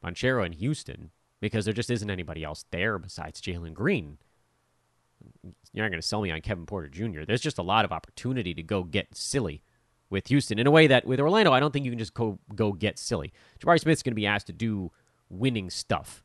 Banchero 0.04 0.46
in 0.46 0.54
Houston 0.54 1.12
because 1.40 1.66
there 1.66 1.74
just 1.74 1.90
isn't 1.90 2.10
anybody 2.10 2.44
else 2.44 2.66
there 2.72 2.98
besides 2.98 3.42
Jalen 3.42 3.74
Green. 3.74 4.18
You're 5.74 5.86
not 5.86 5.90
going 5.90 6.02
to 6.02 6.08
sell 6.08 6.22
me 6.22 6.32
on 6.32 6.42
Kevin 6.42 6.66
Porter 6.66 6.88
Jr. 6.88 7.24
There's 7.26 7.42
just 7.42 7.58
a 7.58 7.64
lot 7.64 7.86
of 7.86 7.92
opportunity 7.92 8.54
to 8.54 8.64
go 8.64 8.84
get 8.84 9.16
silly 9.16 9.62
with 10.10 10.28
Houston 10.28 10.58
in 10.58 10.68
a 10.68 10.72
way 10.72 10.88
that 10.88 11.06
with 11.06 11.20
Orlando, 11.20 11.54
I 11.54 11.60
don't 11.60 11.72
think 11.72 11.86
you 11.86 11.92
can 11.92 12.00
just 12.00 12.14
go 12.14 12.40
go 12.56 12.72
get 12.72 12.98
silly. 12.98 13.32
Jabari 13.60 13.80
Smith's 13.80 14.04
going 14.04 14.14
to 14.14 14.16
be 14.16 14.26
asked 14.26 14.48
to 14.48 14.54
do 14.54 14.92
winning 15.30 15.70
stuff. 15.70 16.24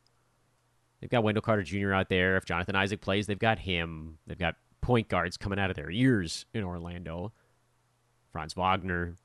They've 1.01 1.11
got 1.11 1.23
Wendell 1.23 1.43
Carter 1.43 1.63
Jr. 1.63 1.93
out 1.93 2.09
there. 2.09 2.37
If 2.37 2.47
Jonathan 2.47 2.77
Isaac 2.77 3.01
plays, 3.01 3.27
they've 3.27 3.39
got 3.39 3.59
him. 3.59 4.19
They've 4.27 4.39
got 4.39 4.57
point 4.81 5.09
guards 5.09 5.37
coming 5.37 5.59
out 5.59 5.71
of 5.71 5.77
their 5.77 5.91
ears 5.91 6.47
in 6.55 6.65
Orlando. 6.65 7.33
Franz 8.33 8.55
Wagner, 8.55 9.17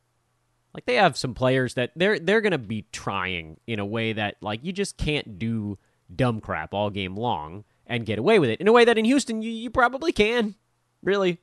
like 0.73 0.85
they 0.85 0.95
have 0.95 1.17
some 1.17 1.33
players 1.33 1.73
that 1.73 1.91
they're 1.95 2.19
they're 2.19 2.41
going 2.41 2.51
to 2.51 2.57
be 2.57 2.85
trying 2.91 3.59
in 3.67 3.79
a 3.79 3.85
way 3.85 4.13
that 4.13 4.35
like 4.41 4.63
you 4.63 4.71
just 4.71 4.97
can't 4.97 5.39
do 5.39 5.77
dumb 6.13 6.39
crap 6.39 6.73
all 6.73 6.89
game 6.89 7.15
long 7.15 7.63
and 7.87 8.05
get 8.05 8.19
away 8.19 8.39
with 8.39 8.49
it 8.49 8.61
in 8.61 8.67
a 8.67 8.71
way 8.71 8.85
that 8.85 8.97
in 8.97 9.05
Houston 9.05 9.41
you, 9.41 9.51
you 9.51 9.69
probably 9.69 10.11
can. 10.11 10.55
Really. 11.01 11.39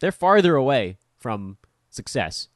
They're 0.00 0.12
farther 0.12 0.54
away 0.54 0.96
from 1.18 1.58
success. 1.90 2.48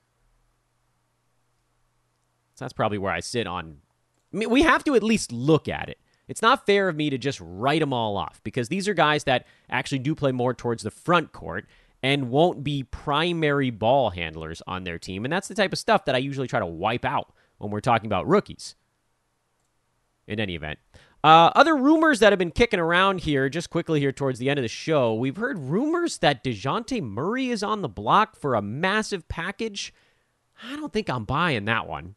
So 2.55 2.65
that's 2.65 2.73
probably 2.73 2.99
where 2.99 3.13
I 3.13 3.21
sit 3.21 3.47
on 3.47 3.79
I 4.33 4.37
mean, 4.37 4.51
we 4.51 4.63
have 4.63 4.83
to 4.85 4.95
at 4.95 5.03
least 5.03 5.33
look 5.33 5.69
at 5.69 5.89
it. 5.89 5.99
It's 6.27 6.43
not 6.43 6.67
fair 6.67 6.89
of 6.89 6.97
me 6.97 7.11
to 7.11 7.19
just 7.19 7.39
write 7.41 7.81
them 7.81 7.93
all 7.93 8.17
off 8.17 8.41
because 8.43 8.69
these 8.69 8.89
are 8.89 8.95
guys 8.95 9.25
that 9.25 9.47
actually 9.71 9.99
do 10.01 10.15
play 10.15 10.33
more 10.33 10.55
towards 10.55 10.83
the 10.83 10.91
front 10.91 11.33
court 11.33 11.67
and 12.05 12.29
won't 12.29 12.63
be 12.63 12.83
primary 12.83 13.71
ball 13.71 14.11
handlers 14.11 14.61
on 14.67 14.85
their 14.85 14.99
team. 14.99 15.25
And 15.25 15.33
that's 15.33 15.49
the 15.49 15.55
type 15.55 15.73
of 15.73 15.79
stuff 15.79 16.05
that 16.05 16.15
I 16.15 16.19
usually 16.19 16.47
try 16.47 16.61
to 16.61 16.67
wipe 16.67 17.03
out 17.03 17.33
when 17.57 17.71
we're 17.71 17.81
talking 17.81 18.05
about 18.05 18.29
rookies. 18.29 18.75
In 20.27 20.39
any 20.39 20.55
event, 20.55 20.79
uh, 21.23 21.51
other 21.57 21.75
rumors 21.75 22.21
that 22.21 22.31
have 22.31 22.39
been 22.39 22.51
kicking 22.51 22.79
around 22.79 23.21
here, 23.21 23.49
just 23.49 23.71
quickly 23.71 24.01
here 24.01 24.13
towards 24.13 24.39
the 24.39 24.51
end 24.51 24.59
of 24.59 24.63
the 24.63 24.69
show, 24.69 25.15
we've 25.15 25.39
heard 25.39 25.59
rumors 25.59 26.19
that 26.19 26.45
DeJounte 26.45 27.03
Murray 27.03 27.49
is 27.49 27.63
on 27.63 27.81
the 27.81 27.89
block 27.89 28.37
for 28.37 28.55
a 28.55 28.61
massive 28.61 29.27
package. 29.27 29.95
I 30.63 30.77
don't 30.77 30.93
think 30.93 31.09
I'm 31.09 31.25
buying 31.25 31.65
that 31.65 31.89
one. 31.89 32.17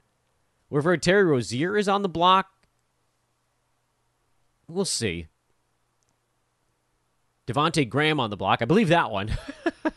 We've 0.69 0.83
heard 0.83 1.01
Terry 1.01 1.23
Rozier 1.23 1.77
is 1.77 1.87
on 1.87 2.01
the 2.01 2.09
block. 2.09 2.47
We'll 4.67 4.83
see. 4.83 5.27
Devonte 7.47 7.87
Graham 7.89 8.19
on 8.19 8.29
the 8.29 8.37
block. 8.37 8.61
I 8.61 8.65
believe 8.65 8.89
that 8.89 9.09
one. 9.09 9.31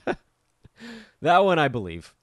that 1.21 1.39
one 1.45 1.59
I 1.59 1.69
believe. 1.69 2.15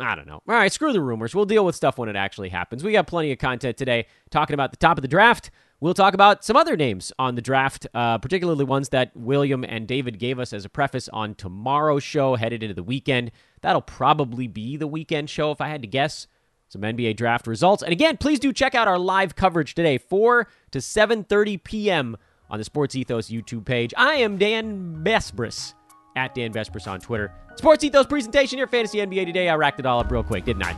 I 0.00 0.14
don't 0.14 0.26
know. 0.26 0.42
All 0.48 0.54
right, 0.54 0.72
screw 0.72 0.92
the 0.94 1.00
rumors. 1.00 1.34
We'll 1.34 1.44
deal 1.44 1.64
with 1.64 1.76
stuff 1.76 1.98
when 1.98 2.08
it 2.08 2.16
actually 2.16 2.48
happens. 2.48 2.82
We 2.82 2.92
got 2.92 3.06
plenty 3.06 3.32
of 3.32 3.38
content 3.38 3.76
today 3.76 4.06
talking 4.30 4.54
about 4.54 4.70
the 4.70 4.78
top 4.78 4.96
of 4.96 5.02
the 5.02 5.08
draft. 5.08 5.50
We'll 5.78 5.94
talk 5.94 6.14
about 6.14 6.42
some 6.42 6.56
other 6.56 6.76
names 6.76 7.12
on 7.18 7.34
the 7.34 7.42
draft, 7.42 7.86
uh, 7.94 8.18
particularly 8.18 8.64
ones 8.64 8.90
that 8.90 9.14
William 9.14 9.64
and 9.64 9.86
David 9.86 10.18
gave 10.18 10.38
us 10.38 10.52
as 10.52 10.64
a 10.64 10.70
preface 10.70 11.08
on 11.10 11.34
tomorrow's 11.34 12.02
show 12.02 12.34
headed 12.34 12.62
into 12.62 12.74
the 12.74 12.82
weekend. 12.82 13.30
That'll 13.60 13.82
probably 13.82 14.46
be 14.46 14.76
the 14.76 14.86
weekend 14.86 15.28
show 15.28 15.50
if 15.52 15.60
I 15.60 15.68
had 15.68 15.82
to 15.82 15.88
guess. 15.88 16.26
Some 16.68 16.82
NBA 16.82 17.16
draft 17.16 17.46
results. 17.46 17.82
And 17.82 17.92
again, 17.92 18.16
please 18.16 18.38
do 18.38 18.52
check 18.52 18.74
out 18.74 18.88
our 18.88 18.98
live 18.98 19.34
coverage 19.34 19.74
today, 19.74 19.98
4 19.98 20.46
to 20.70 20.78
7:30 20.78 21.62
p.m 21.62 22.16
on 22.50 22.58
the 22.58 22.64
Sports 22.64 22.94
Ethos 22.96 23.30
YouTube 23.30 23.64
page. 23.64 23.94
I 23.96 24.14
am 24.14 24.38
Dan 24.38 25.02
Besbris 25.04 25.74
at 26.16 26.34
Dan 26.34 26.52
Besbris 26.52 26.86
on 26.86 27.00
Twitter. 27.00 27.32
Sports 27.56 27.84
Ethos 27.84 28.06
presentation 28.06 28.58
here, 28.58 28.66
Fantasy 28.66 28.98
NBA 28.98 29.26
today. 29.26 29.48
I 29.48 29.54
racked 29.54 29.80
it 29.80 29.86
all 29.86 30.00
up 30.00 30.10
real 30.10 30.22
quick, 30.22 30.44
didn't 30.44 30.64
I? 30.64 30.76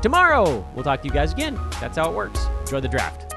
Tomorrow, 0.00 0.66
we'll 0.74 0.84
talk 0.84 1.02
to 1.02 1.08
you 1.08 1.14
guys 1.14 1.32
again. 1.32 1.58
That's 1.80 1.96
how 1.96 2.10
it 2.10 2.14
works. 2.14 2.46
Enjoy 2.60 2.80
the 2.80 2.88
draft. 2.88 3.35